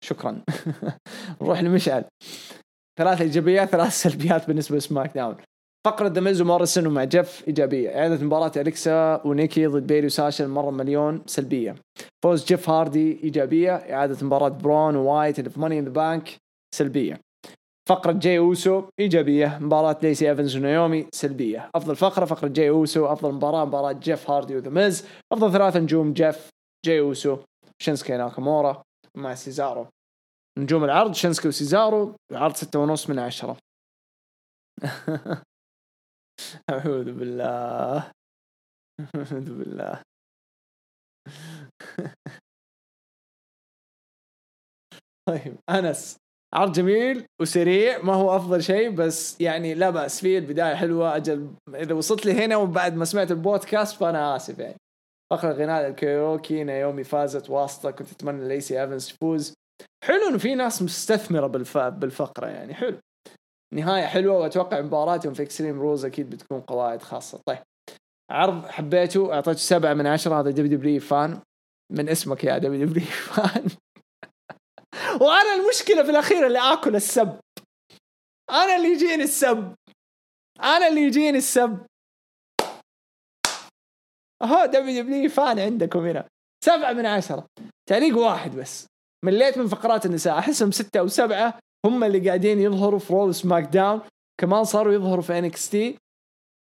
شكرا. 0.04 0.44
نروح 1.42 1.60
لمشعل. 1.60 2.04
ثلاث 2.98 3.20
إيجابيات 3.20 3.68
ثلاث 3.68 3.92
سلبيات 3.92 4.46
بالنسبة 4.46 4.76
ل 4.76 5.14
SmackDown. 5.14 5.36
فقرة 5.86 6.08
The 6.08 6.24
Miz 6.24 6.40
وموريسون 6.40 6.86
ومع 6.86 7.04
جيف 7.04 7.48
إيجابية. 7.48 7.98
إعادة 7.98 8.24
مباراة 8.24 8.52
أليكسا 8.56 9.26
ونيكي 9.26 9.66
ضد 9.66 9.86
بيلي 9.86 10.06
وساشا 10.06 10.44
مرة 10.44 10.70
مليون 10.70 11.22
سلبية. 11.26 11.74
فوز 12.24 12.44
جيف 12.44 12.70
هاردي 12.70 13.24
إيجابية. 13.24 13.74
إعادة 13.74 14.26
مباراة 14.26 14.48
برون 14.48 14.96
ووايت 14.96 15.38
اللي 15.38 15.50
في 15.50 15.60
Money 15.60 15.78
in 15.78 15.84
the 15.84 15.90
Bank 15.90 16.36
سلبية. 16.74 17.20
فقرة 17.88 18.12
جاي 18.12 18.38
أوسو 18.38 18.84
إيجابية، 19.00 19.58
مباراة 19.60 19.98
ليسي 20.02 20.30
إيفنز 20.30 20.56
ونايومي 20.56 21.06
سلبية، 21.12 21.70
أفضل 21.74 21.96
فقرة 21.96 22.24
فقرة 22.24 22.48
جاي 22.48 22.68
أوسو، 22.68 23.06
أفضل 23.06 23.32
مباراة 23.32 23.64
مباراة 23.64 23.92
جيف 23.92 24.30
هاردي 24.30 24.56
و 24.56 24.60
The 24.60 24.70
Miz، 24.70 25.06
أفضل 25.32 25.52
ثلاث 25.52 25.76
نجوم 25.76 26.12
جيف 26.12 26.48
جاي 26.86 27.00
أوسو 27.00 27.38
شينسكي 27.82 28.16
ناكامورا 28.16 28.82
مع 29.16 29.34
سيزارو. 29.34 29.86
نجوم 30.58 30.84
العرض 30.84 31.14
شينسكي 31.14 31.48
وسيزارو. 31.48 32.14
عرض 32.32 32.54
ستة 32.54 32.78
ونص 32.78 33.10
من 33.10 33.18
عشرة. 33.18 33.56
أعوذ 36.70 37.12
بالله. 37.12 38.12
أعوذ 39.16 39.58
بالله. 39.58 40.02
طيب 45.28 45.56
أنس. 45.70 46.16
عرض 46.54 46.72
جميل 46.72 47.26
وسريع 47.40 48.02
ما 48.02 48.14
هو 48.14 48.36
أفضل 48.36 48.62
شيء 48.62 48.90
بس 48.90 49.40
يعني 49.40 49.74
لا 49.74 49.90
بأس 49.90 50.20
فيه 50.20 50.38
البداية 50.38 50.74
حلوة 50.74 51.16
أجل 51.16 51.54
إذا 51.74 51.94
وصلت 51.94 52.26
لي 52.26 52.32
هنا 52.32 52.56
وبعد 52.56 52.94
ما 52.94 53.04
سمعت 53.04 53.30
البودكاست 53.30 53.96
فأنا 53.96 54.36
آسف 54.36 54.58
يعني. 54.58 54.76
فقرة 55.32 55.52
غناء 55.52 55.88
الكيروكي 55.88 56.64
نايومي 56.64 57.04
فازت 57.04 57.50
واسطة 57.50 57.90
كنت 57.90 58.12
أتمنى 58.12 58.48
ليسي 58.48 58.82
أيفنز 58.82 59.08
تفوز. 59.08 59.54
حلو 60.04 60.28
إنه 60.28 60.38
في 60.38 60.54
ناس 60.54 60.82
مستثمرة 60.82 61.46
بالف... 61.46 61.78
بالفقرة 61.78 62.46
يعني 62.46 62.74
حلو. 62.74 62.98
نهاية 63.72 64.06
حلوة 64.06 64.38
وأتوقع 64.38 64.80
مباراتهم 64.80 65.34
في 65.34 65.42
Extreme 65.42 65.80
Rules 65.80 66.04
أكيد 66.04 66.30
بتكون 66.30 66.60
قواعد 66.60 67.02
خاصة. 67.02 67.40
طيب 67.46 67.58
عرض 68.30 68.66
حبيته 68.66 69.34
أعطيته 69.34 69.58
سبعة 69.58 69.94
من 69.94 70.06
عشرة 70.06 70.40
هذا 70.40 70.50
دبليو 70.50 70.78
دبليو 70.78 71.00
فان 71.00 71.40
من 71.92 72.08
اسمك 72.08 72.44
يا 72.44 72.58
دبليو 72.58 72.86
دبليو 72.86 73.06
فان 73.06 73.66
وأنا 75.20 75.54
المشكلة 75.54 76.02
في 76.02 76.10
الأخير 76.10 76.46
اللي 76.46 76.58
آكل 76.58 76.96
السب. 76.96 77.40
أنا 78.50 78.76
اللي 78.76 78.88
يجيني 78.88 79.22
السب. 79.22 79.74
أنا 80.60 80.88
اللي 80.88 81.00
يجيني 81.00 81.38
السب. 81.38 81.86
أهو 84.42 84.66
دبليو 84.66 85.02
دبليو 85.02 85.30
فان 85.30 85.58
عندكم 85.58 85.98
هنا. 85.98 86.28
سبعة 86.64 86.92
من 86.92 87.06
عشرة. 87.06 87.46
تعليق 87.88 88.18
واحد 88.18 88.56
بس. 88.56 88.86
مليت 89.24 89.58
من 89.58 89.68
فقرات 89.68 90.06
النساء. 90.06 90.38
أحسهم 90.38 90.70
ستة 90.70 91.00
أو 91.00 91.08
سبعة. 91.08 91.58
هم 91.86 92.04
اللي 92.04 92.28
قاعدين 92.28 92.60
يظهروا 92.60 92.98
في 92.98 93.12
Raw 93.12 93.34
و 93.34 93.64
SmackDown. 93.64 94.00
كمان 94.40 94.64
صاروا 94.64 94.92
يظهروا 94.92 95.22
في 95.22 95.38
NXT 95.38 95.98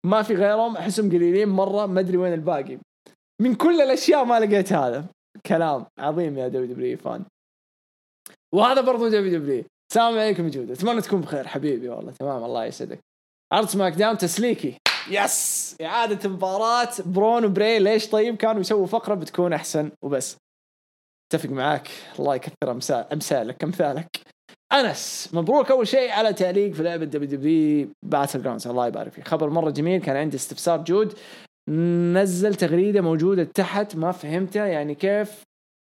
ما 0.06 0.22
في 0.22 0.34
غيرهم 0.34 0.76
أحسهم 0.76 1.08
قليلين 1.08 1.48
مرة 1.48 1.86
ما 1.86 2.00
أدري 2.00 2.16
وين 2.16 2.32
الباقي. 2.32 2.78
من 3.42 3.54
كل 3.54 3.80
الأشياء 3.80 4.24
ما 4.24 4.40
لقيت 4.40 4.72
هذا. 4.72 5.04
كلام 5.46 5.86
عظيم 5.98 6.38
يا 6.38 6.48
دبليو 6.48 6.66
دبليو 6.66 6.98
فان 6.98 7.24
وهذا 8.54 8.80
برضو 8.80 9.08
WW. 9.08 9.64
السلام 9.90 10.18
عليكم 10.18 10.48
جودة. 10.48 10.72
أتمنى 10.72 11.00
تكون 11.00 11.20
بخير 11.20 11.46
حبيبي 11.46 11.88
والله. 11.88 12.12
تمام 12.12 12.44
الله 12.44 12.64
يسعدك. 12.64 13.00
عرض 13.52 13.68
SmackDown 13.68 14.18
تسليكي. 14.18 14.78
yes 15.10 15.76
إعادة 15.82 16.28
مباراة. 16.28 16.92
برون 17.06 17.44
وبراي 17.44 17.78
ليش 17.78 18.10
طيب؟ 18.10 18.36
كانوا 18.36 18.60
يسووا 18.60 18.86
فقرة 18.86 19.14
بتكون 19.14 19.52
أحسن 19.52 19.90
وبس. 20.02 20.36
أتفق 21.32 21.50
معاك. 21.50 21.88
الله 22.18 22.34
يكثر 22.34 22.70
امثال 22.70 23.12
أمثالك 23.12 23.64
أمثالك. 23.64 24.20
أنس 24.72 25.34
مبروك 25.34 25.70
أول 25.70 25.88
شيء 25.88 26.10
على 26.10 26.32
تعليق 26.32 26.72
في 26.72 26.82
لعبة 26.82 27.04
WWE 27.04 27.30
Battlegrounds 27.30 28.66
الله 28.66 28.86
يبارك 28.86 29.12
فيك. 29.12 29.28
خبر 29.28 29.50
مرة 29.50 29.70
جميل 29.70 30.00
كان 30.00 30.16
عندي 30.16 30.36
استفسار 30.36 30.84
جود. 30.84 31.18
نزل 32.14 32.54
تغريدة 32.54 33.00
موجودة 33.00 33.44
تحت 33.44 33.96
ما 33.96 34.12
فهمتها 34.12 34.66
يعني 34.66 34.94
كيف 34.94 35.42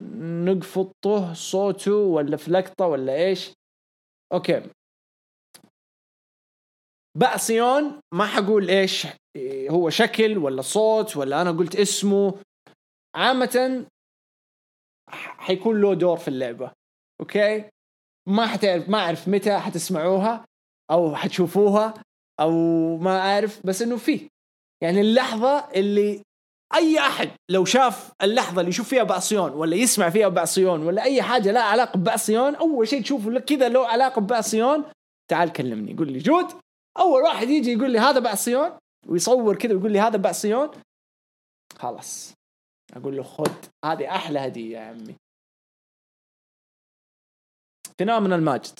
نلقطه 0.03 1.33
صوته 1.33 1.95
ولا 1.95 2.37
في 2.37 2.51
لقطة 2.51 2.85
ولا 2.87 3.15
إيش؟ 3.15 3.53
okay. 4.33 4.61
بأسيون 7.17 7.99
ما 8.13 8.25
حقول 8.25 8.69
إيش 8.69 9.07
هو 9.69 9.89
شكل 9.89 10.37
ولا 10.37 10.61
صوت 10.61 11.17
ولا 11.17 11.41
أنا 11.41 11.51
قلت 11.51 11.75
اسمه. 11.75 12.41
عامة 13.15 13.85
حيكون 15.37 15.81
له 15.81 15.93
دور 15.93 16.17
في 16.17 16.27
اللعبة. 16.27 16.71
okay؟ 17.21 17.69
ما 18.27 18.47
حتعرف 18.47 18.89
ما 18.89 18.97
أعرف 18.97 19.27
متى 19.27 19.57
حتسمعوها 19.57 20.45
أو 20.91 21.15
حتشوفوها 21.15 21.93
أو 22.39 22.51
ما 22.97 23.19
أعرف 23.19 23.65
بس 23.65 23.81
إنه 23.81 23.97
في. 23.97 24.29
يعني 24.83 25.01
اللحظة 25.01 25.57
اللي 25.59 26.21
أي 26.75 26.99
أحد 26.99 27.29
لو 27.51 27.65
شاف 27.65 28.11
اللحظة 28.21 28.59
اللي 28.59 28.69
يشوف 28.69 28.89
فيها 28.89 29.03
بعصيون 29.03 29.51
ولا 29.51 29.75
يسمع 29.75 30.09
فيها 30.09 30.27
بعصيون 30.27 30.83
ولا 30.83 31.03
أي 31.03 31.21
حاجة 31.21 31.51
لها 31.51 31.61
علاقة 31.61 31.97
بعصيون 31.97 32.55
أول 32.55 32.87
شيء 32.87 33.01
تشوفه 33.01 33.39
كذا 33.39 33.69
له 33.69 33.87
علاقة 33.87 34.21
بعصيون 34.21 34.83
تعال 35.31 35.51
كلمني. 35.53 35.95
قول 35.97 36.11
لي 36.11 36.19
جود. 36.19 36.45
أول 36.99 37.21
واحد 37.21 37.49
يجي 37.49 37.73
يقول 37.73 37.91
لي 37.91 37.99
هذا 37.99 38.19
بعصيون 38.19 38.71
ويصور 39.07 39.55
كذا 39.55 39.73
ويقول 39.73 39.91
لي 39.91 39.99
هذا 39.99 40.17
بعصيون 40.17 40.69
خلاص. 41.77 42.33
أقول 42.93 43.17
له 43.17 43.23
خذ 43.23 43.53
هذه 43.85 44.09
أحلى 44.09 44.39
هدية 44.39 44.77
يا 44.77 44.83
عمي. 44.83 45.15
من 48.01 48.33
الماجد. 48.33 48.79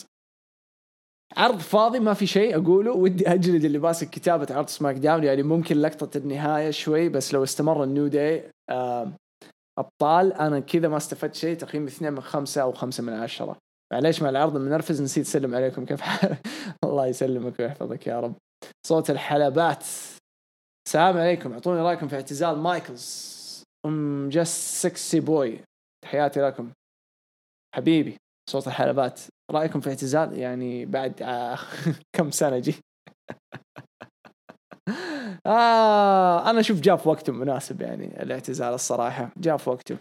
عرض 1.38 1.58
فاضي 1.60 2.00
ما 2.00 2.14
في 2.14 2.28
شيء 2.28 2.64
أقوله. 2.64 2.92
ودي 2.92 3.34
أجلد 3.34 3.66
اللي 3.66 3.80
ماسك 3.80 4.10
كتابة 4.10 4.56
عرض 4.56 4.68
SmackDown 4.68 5.24
يعني 5.24 5.44
ممكن 5.44 5.78
لقطة 5.78 6.18
النهاية 6.18 6.72
شوي 6.72 7.10
بس 7.10 7.34
لو 7.34 7.44
استمر 7.44 7.84
ال 7.84 7.90
New 7.90 8.08
Day 8.08 8.52
أبطال. 9.80 10.34
أنا 10.34 10.60
كذا 10.60 10.88
ما 10.88 10.98
استفدت 10.98 11.36
شيء. 11.36 11.58
تقييم 11.58 11.86
اثنين 11.86 12.14
من 12.14 12.22
خمسة 12.22 12.62
أو 12.62 12.72
خمسة 12.72 13.04
من 13.04 13.14
عشرة. 13.14 13.58
معليش 13.94 14.22
مع 14.22 14.30
العرض 14.30 14.56
المنرفز 14.56 15.02
نسيت 15.02 15.26
أسلم 15.26 15.56
عليكم 15.56 15.86
كيف 15.86 16.02
حال 16.02 16.38
الله 16.84 17.08
يسلمك 17.08 17.60
ويحفظك 17.60 18.08
يا 18.08 18.20
رب. 18.20 18.36
صوت 18.88 19.10
الحلبات. 19.10 19.84
السلام 20.88 21.18
عليكم. 21.18 21.54
أعطوني 21.54 21.82
رأيكم 21.82 22.08
في 22.08 22.16
اعتزال 22.16 22.58
مايكلز. 22.58 23.40
I'm 23.86 24.30
just 24.30 24.88
sexy 24.88 25.20
boy. 25.20 25.60
تحياتي 26.04 26.42
لكم. 26.42 26.72
حبيبي. 27.76 28.18
صوت 28.50 28.68
الحلبات. 28.68 29.20
رأيكم 29.52 29.80
في 29.80 29.90
اعتزال؟ 29.90 30.38
يعني 30.38 30.86
بعد 30.86 31.22
آه 31.22 31.58
كم 32.16 32.32
سنة 32.32 32.60
جي؟ 32.60 32.76
آه 35.46 36.50
أنا 36.50 36.60
أشوف 36.60 36.80
جاء 36.82 36.96
في 36.96 37.10
وقته 37.10 37.34
مناسب 37.34 37.82
يعني 37.82 38.24
الاعتزال 38.24 38.74
الصراحة. 38.74 39.32
جاء 39.38 39.58
في 39.58 39.70
وقته. 39.70 39.98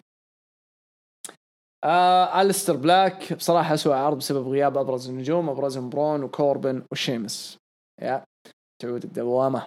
آه 1.85 2.43
Aleister 2.43 2.77
Black 2.77 3.33
بصراحة 3.33 3.75
اسوء 3.75 3.95
عرض 3.95 4.17
بسبب 4.17 4.49
غياب 4.49 4.79
أبرز 4.79 5.09
النجوم 5.09 5.49
ابرزهم 5.49 5.89
برون 5.91 6.23
وكوربن 6.23 6.85
وشيمس. 6.93 7.59
يا 8.03 8.25
تعود 8.83 9.05
الدوامة. 9.05 9.67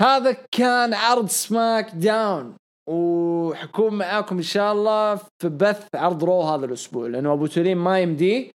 هذا 0.00 0.32
كان 0.50 0.94
عرض 0.94 1.28
SmackDown. 1.28 2.56
وحكون 2.90 3.94
معاكم 3.94 4.36
إن 4.36 4.42
شاء 4.42 4.72
الله 4.72 5.16
في 5.16 5.48
بث 5.48 5.88
عرض 5.94 6.24
Raw 6.24 6.42
هذا 6.42 6.66
الأسبوع 6.66 7.08
لأنه 7.08 7.32
أبو 7.32 7.46
تولين 7.46 7.76
ما 7.76 8.00
يمديه 8.00 8.50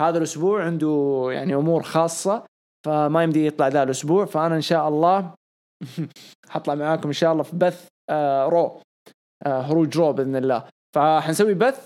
هذا 0.00 0.18
الأسبوع 0.18 0.64
عنده 0.64 1.26
يعني 1.30 1.54
أمور 1.54 1.82
خاصة 1.82 2.44
فما 2.86 3.22
يمدي 3.22 3.46
يطلع 3.46 3.68
ذا 3.68 3.82
الأسبوع 3.82 4.24
فأنا 4.24 4.56
إن 4.56 4.60
شاء 4.60 4.88
الله 4.88 5.34
حطلع 6.52 6.74
معاكم 6.74 7.08
إن 7.08 7.12
شاء 7.12 7.32
الله 7.32 7.42
في 7.42 7.56
بث 7.56 7.86
آه 8.10 8.46
Raw 8.48 8.80
آه 9.46 9.60
هروج 9.60 9.98
Raw 9.98 10.12
بإذن 10.12 10.36
الله. 10.36 10.68
فحنسوي 10.94 11.54
بث 11.54 11.84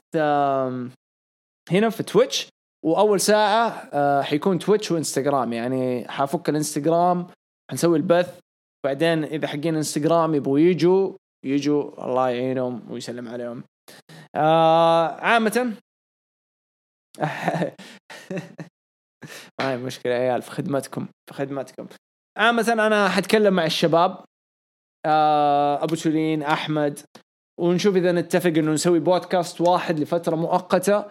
هنا 1.71 1.91
في 1.91 2.03
Twitch 2.03 2.49
وأول 2.85 3.21
ساعة 3.21 3.69
آه 3.93 4.23
حيكون 4.23 4.59
Twitch 4.59 4.91
وإنستغرام 4.91 5.53
يعني 5.53 6.09
حافك 6.09 6.49
الإنستغرام 6.49 7.27
حنسوي 7.71 7.97
البث 7.97 8.39
بعدين 8.85 9.25
إذا 9.25 9.47
حقين 9.47 9.77
إنستغرام 9.77 10.35
يبغوا 10.35 10.59
يجوا 10.59 11.13
يجوا 11.45 12.05
الله 12.05 12.29
يعينهم 12.29 12.91
ويسلم 12.91 13.29
عليهم. 13.29 13.65
آه 14.35 15.21
عامة. 15.21 15.77
ما 19.61 19.73
هي 19.73 19.77
مشكلة 19.77 20.13
يا 20.13 20.19
عيال 20.19 20.43
في 20.43 20.51
خدمتكم 20.51 21.09
في 21.29 21.35
خدمتكم. 21.35 21.87
عامة 22.39 22.73
أنا 22.73 23.09
حتكلم 23.09 23.55
مع 23.55 23.67
الشباب. 23.67 24.25
آه 25.07 25.85
أبو 25.85 25.95
شيرين 25.95 26.43
أحمد. 26.43 27.01
ونشوف 27.61 27.97
إذا 27.97 28.13
نتفق 28.13 28.51
إنه 28.51 28.73
نسوي 28.73 28.99
بودكاست 29.01 29.61
واحد 29.61 30.01
لفترة 30.01 30.37
مؤقتة 30.37 31.05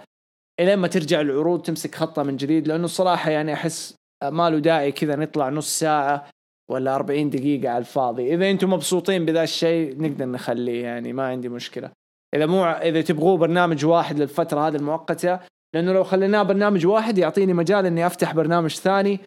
إلين 0.60 0.80
ما 0.80 0.88
ترجع 0.88 1.22
العروض 1.22 1.62
تمسك 1.62 1.96
خطة 1.96 2.24
من 2.24 2.38
جديد. 2.38 2.68
لأنه 2.68 2.86
الصراحة 2.86 3.32
يعني 3.32 3.54
أحس 3.54 3.96
ما 4.24 4.50
له 4.50 4.60
داعي 4.60 4.92
كذا 4.92 5.16
نطلع 5.16 5.50
نص 5.50 5.80
ساعة. 5.80 6.30
ولا 6.70 6.96
40 6.96 7.30
دقيقة 7.30 7.70
على 7.70 7.78
الفاضي. 7.78 8.34
إذا 8.34 8.50
أنتم 8.50 8.74
مبسوطين 8.74 9.26
بذا 9.26 9.44
الشيء 9.44 10.02
نقدر 10.02 10.26
نخليه 10.26 10.84
يعني 10.84 11.14
ما 11.14 11.28
عندي 11.28 11.50
مشكلة. 11.50 11.92
إذا 12.36 12.46
مو 12.46 12.66
إذا 12.66 13.02
تبغوا 13.02 13.38
برنامج 13.38 13.86
واحد 13.86 14.20
للفترة 14.20 14.68
هذه 14.68 14.76
المؤقتة 14.76 15.40
لأنه 15.76 15.94
لو 15.94 16.04
خليناه 16.04 16.44
برنامج 16.44 16.86
واحد 16.86 17.18
يعطيني 17.18 17.54
مجال 17.54 17.86
إني 17.86 18.08
أفتح 18.08 18.34
برنامج 18.34 18.76
ثاني 18.76 19.20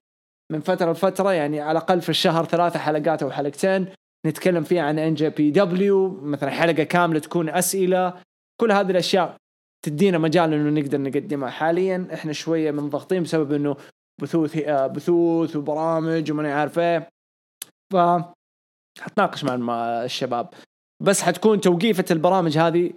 من 0.53 0.61
فترة 0.61 0.93
لفترة 0.93 1.33
يعني 1.33 1.61
على 1.61 1.79
الأقل 1.79 2.01
في 2.01 2.09
الشهر 2.09 2.45
ثلاثة 2.45 2.79
حلقات 2.79 3.23
أو 3.23 3.31
حلقتين 3.31 3.87
نتكلم 4.27 4.63
فيها 4.63 4.83
عن 4.83 4.99
NJPW 4.99 6.21
مثلا 6.23 6.51
حلقة 6.51 6.83
كاملة 6.83 7.19
تكون 7.19 7.49
أسئلة. 7.49 8.15
كل 8.61 8.73
هذه 8.73 8.91
الأشياء 8.91 9.37
تدينا 9.85 10.19
مجال 10.19 10.55
إنه 10.55 10.81
نقدر 10.81 11.01
نقدمها. 11.01 11.51
حاليا 11.51 12.09
إحنا 12.15 12.33
شوية 12.33 12.71
منضغطين 12.71 13.23
بسبب 13.23 13.53
إنه 13.53 13.77
بثوث 14.23 14.59
بثوث 14.69 15.57
وبرامج 15.57 16.31
وما 16.31 16.55
عارف 16.55 16.79
إيه. 16.79 17.12
ف 17.93 17.97
حتناقش 19.01 19.45
مع 19.45 20.05
الشباب. 20.05 20.55
بس 21.03 21.23
حتكون 21.23 21.61
توقيفة 21.61 22.05
البرامج 22.11 22.59
هذه 22.59 22.93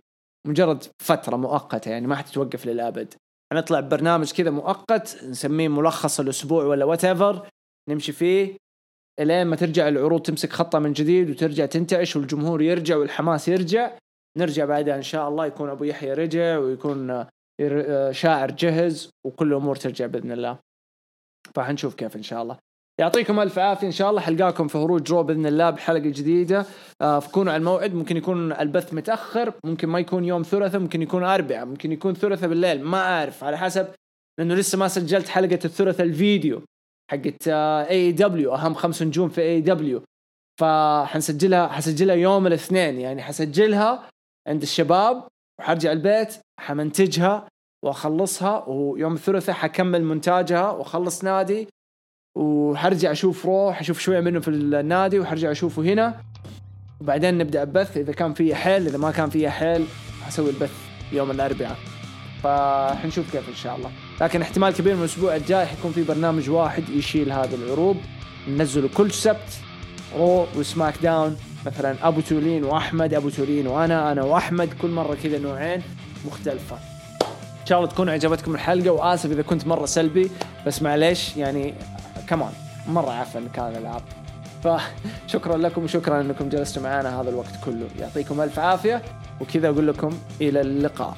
مجرد 0.47 0.83
فترة 1.03 1.35
مؤقتة 1.35 1.91
يعني 1.91 2.07
ما 2.07 2.15
حتتوقف 2.15 2.65
للأبد. 2.65 3.13
حنطلع 3.53 3.79
برنامج 3.79 4.31
كذا 4.31 4.49
مؤقت 4.49 5.23
نسميه 5.23 5.67
ملخص 5.67 6.19
الأسبوع 6.19 6.63
ولا 6.63 6.85
وات 6.85 7.05
نمشي 7.89 8.11
فيه 8.11 8.57
إلين 9.19 9.47
ما 9.47 9.55
ترجع 9.55 9.87
العروض 9.87 10.21
تمسك 10.21 10.53
خطة 10.53 10.79
من 10.79 10.93
جديد 10.93 11.29
وترجع 11.29 11.65
تنتعش 11.65 12.15
والجمهور 12.15 12.61
يرجع 12.61 12.97
والحماس 12.97 13.47
يرجع. 13.47 13.97
نرجع 14.37 14.65
بعدها 14.65 14.95
إن 14.95 15.01
شاء 15.01 15.29
الله 15.29 15.45
يكون 15.45 15.69
أبو 15.69 15.83
يحيى 15.83 16.13
رجع 16.13 16.57
ويكون 16.57 17.25
شاعر 18.11 18.51
جهز 18.51 19.09
وكل 19.25 19.47
الأمور 19.47 19.75
ترجع 19.75 20.05
بإذن 20.05 20.31
الله. 20.31 20.59
فحنشوف 21.55 21.95
كيف 21.95 22.15
إن 22.15 22.23
شاء 22.23 22.41
الله. 22.41 22.57
يعطيكم 22.99 23.39
ألف 23.39 23.59
عافية. 23.59 23.87
إن 23.87 23.91
شاء 23.91 24.09
الله 24.09 24.21
حلقاكم 24.21 24.67
في 24.67 24.77
هروج 24.77 25.11
Raw 25.11 25.23
بإذن 25.23 25.45
الله 25.45 25.69
بحلقة 25.69 26.09
جديدة. 26.09 26.65
آه 27.01 27.19
فكونوا 27.19 27.53
على 27.53 27.59
الموعد. 27.59 27.93
ممكن 27.93 28.17
يكون 28.17 28.51
البث 28.51 28.93
متأخر. 28.93 29.53
ممكن 29.65 29.87
ما 29.87 29.99
يكون 29.99 30.25
يوم 30.25 30.43
ثلاثاء 30.43 30.81
ممكن 30.81 31.01
يكون 31.01 31.23
اربعاء 31.23 31.65
ممكن 31.65 31.91
يكون 31.91 32.13
ثلاثاء 32.13 32.49
بالليل. 32.49 32.83
ما 32.83 32.97
أعرف. 32.97 33.43
على 33.43 33.57
حسب 33.57 33.87
لأنه 34.39 34.55
لسه 34.55 34.77
ما 34.77 34.87
سجلت 34.87 35.27
حلقة 35.27 35.59
الثلاثاء 35.65 36.05
الفيديو 36.07 36.61
حقت 37.11 37.47
AEW 37.47 38.55
أهم 38.55 38.73
خمس 38.73 39.03
نجوم 39.03 39.29
في 39.29 39.41
AEW 39.41 40.03
فحنسجلها 40.61 41.67
حسجلها 41.67 42.15
يوم 42.15 42.47
الاثنين. 42.47 42.99
يعني 42.99 43.21
حسجلها 43.21 44.09
عند 44.47 44.61
الشباب 44.61 45.27
وحرجع 45.59 45.91
البيت 45.91 46.35
حمنتجها 46.59 47.47
وأخلصها 47.85 48.69
ويوم 48.69 49.13
الثلاثاء 49.13 49.55
حكمل 49.55 50.03
مونتاجها 50.03 50.71
وأخلص 50.71 51.23
نادي. 51.23 51.67
وحرجع 52.35 53.11
أشوف 53.11 53.45
روح 53.45 53.79
أشوف 53.79 53.99
شوية 53.99 54.19
منه 54.19 54.39
في 54.39 54.47
النادي 54.47 55.19
وحرجع 55.19 55.51
أشوفه 55.51 55.81
هنا. 55.81 56.15
وبعدين 57.01 57.37
نبدأ 57.37 57.63
البث 57.63 57.97
إذا 57.97 58.13
كان 58.13 58.33
فيه 58.33 58.55
حيل 58.55 58.87
إذا 58.87 58.97
ما 58.97 59.11
كان 59.11 59.29
فيه 59.29 59.49
حيل 59.49 59.85
حسوي 60.27 60.49
البث 60.49 60.73
يوم 61.11 61.31
الأربعاء. 61.31 61.77
فحنشوف 62.43 63.31
كيف 63.31 63.49
إن 63.49 63.55
شاء 63.55 63.75
الله. 63.75 63.91
لكن 64.21 64.41
احتمال 64.41 64.73
كبير 64.73 64.93
من 64.95 64.99
الأسبوع 64.99 65.35
الجاي 65.35 65.65
حيكون 65.65 65.91
في 65.91 66.03
برنامج 66.03 66.49
واحد 66.49 66.89
يشيل 66.89 67.31
هذه 67.31 67.55
العروض. 67.55 67.97
ننزله 68.47 68.89
كل 68.95 69.11
سبت 69.11 69.59
رو 70.17 70.47
وسماك 70.55 70.93
داون. 71.03 71.37
مثلا 71.65 72.07
أبو 72.07 72.21
تولين 72.21 72.63
وأحمد 72.63 73.13
أبو 73.13 73.29
تولين 73.29 73.67
وأنا 73.67 74.11
أنا 74.11 74.23
وأحمد 74.23 74.69
كل 74.81 74.89
مرة 74.89 75.17
كذا 75.23 75.39
نوعين 75.39 75.81
مختلفة. 76.25 76.75
إن 77.61 77.65
شاء 77.69 77.77
الله 77.77 77.89
تكون 77.89 78.09
عجبتكم 78.09 78.55
الحلقة 78.55 78.89
وآسف 78.89 79.31
إذا 79.31 79.41
كنت 79.41 79.67
مرة 79.67 79.85
سلبي 79.85 80.29
بس 80.67 80.81
معليش 80.81 81.37
يعني 81.37 81.73
كمان 82.27 82.51
مرة 82.87 83.11
عفن 83.11 83.47
كان 83.53 83.67
الالعاب 83.67 84.01
فشكرا 84.63 85.57
لكم 85.57 85.83
وشكرا 85.83 86.21
إنكم 86.21 86.49
جلستوا 86.49 86.83
معنا 86.83 87.21
هذا 87.21 87.29
الوقت 87.29 87.53
كله. 87.65 87.87
يعطيكم 87.99 88.41
ألف 88.41 88.59
عافية 88.59 89.01
وكذا 89.41 89.69
أقول 89.69 89.87
لكم 89.87 90.09
إلى 90.41 90.61
اللقاء. 90.61 91.15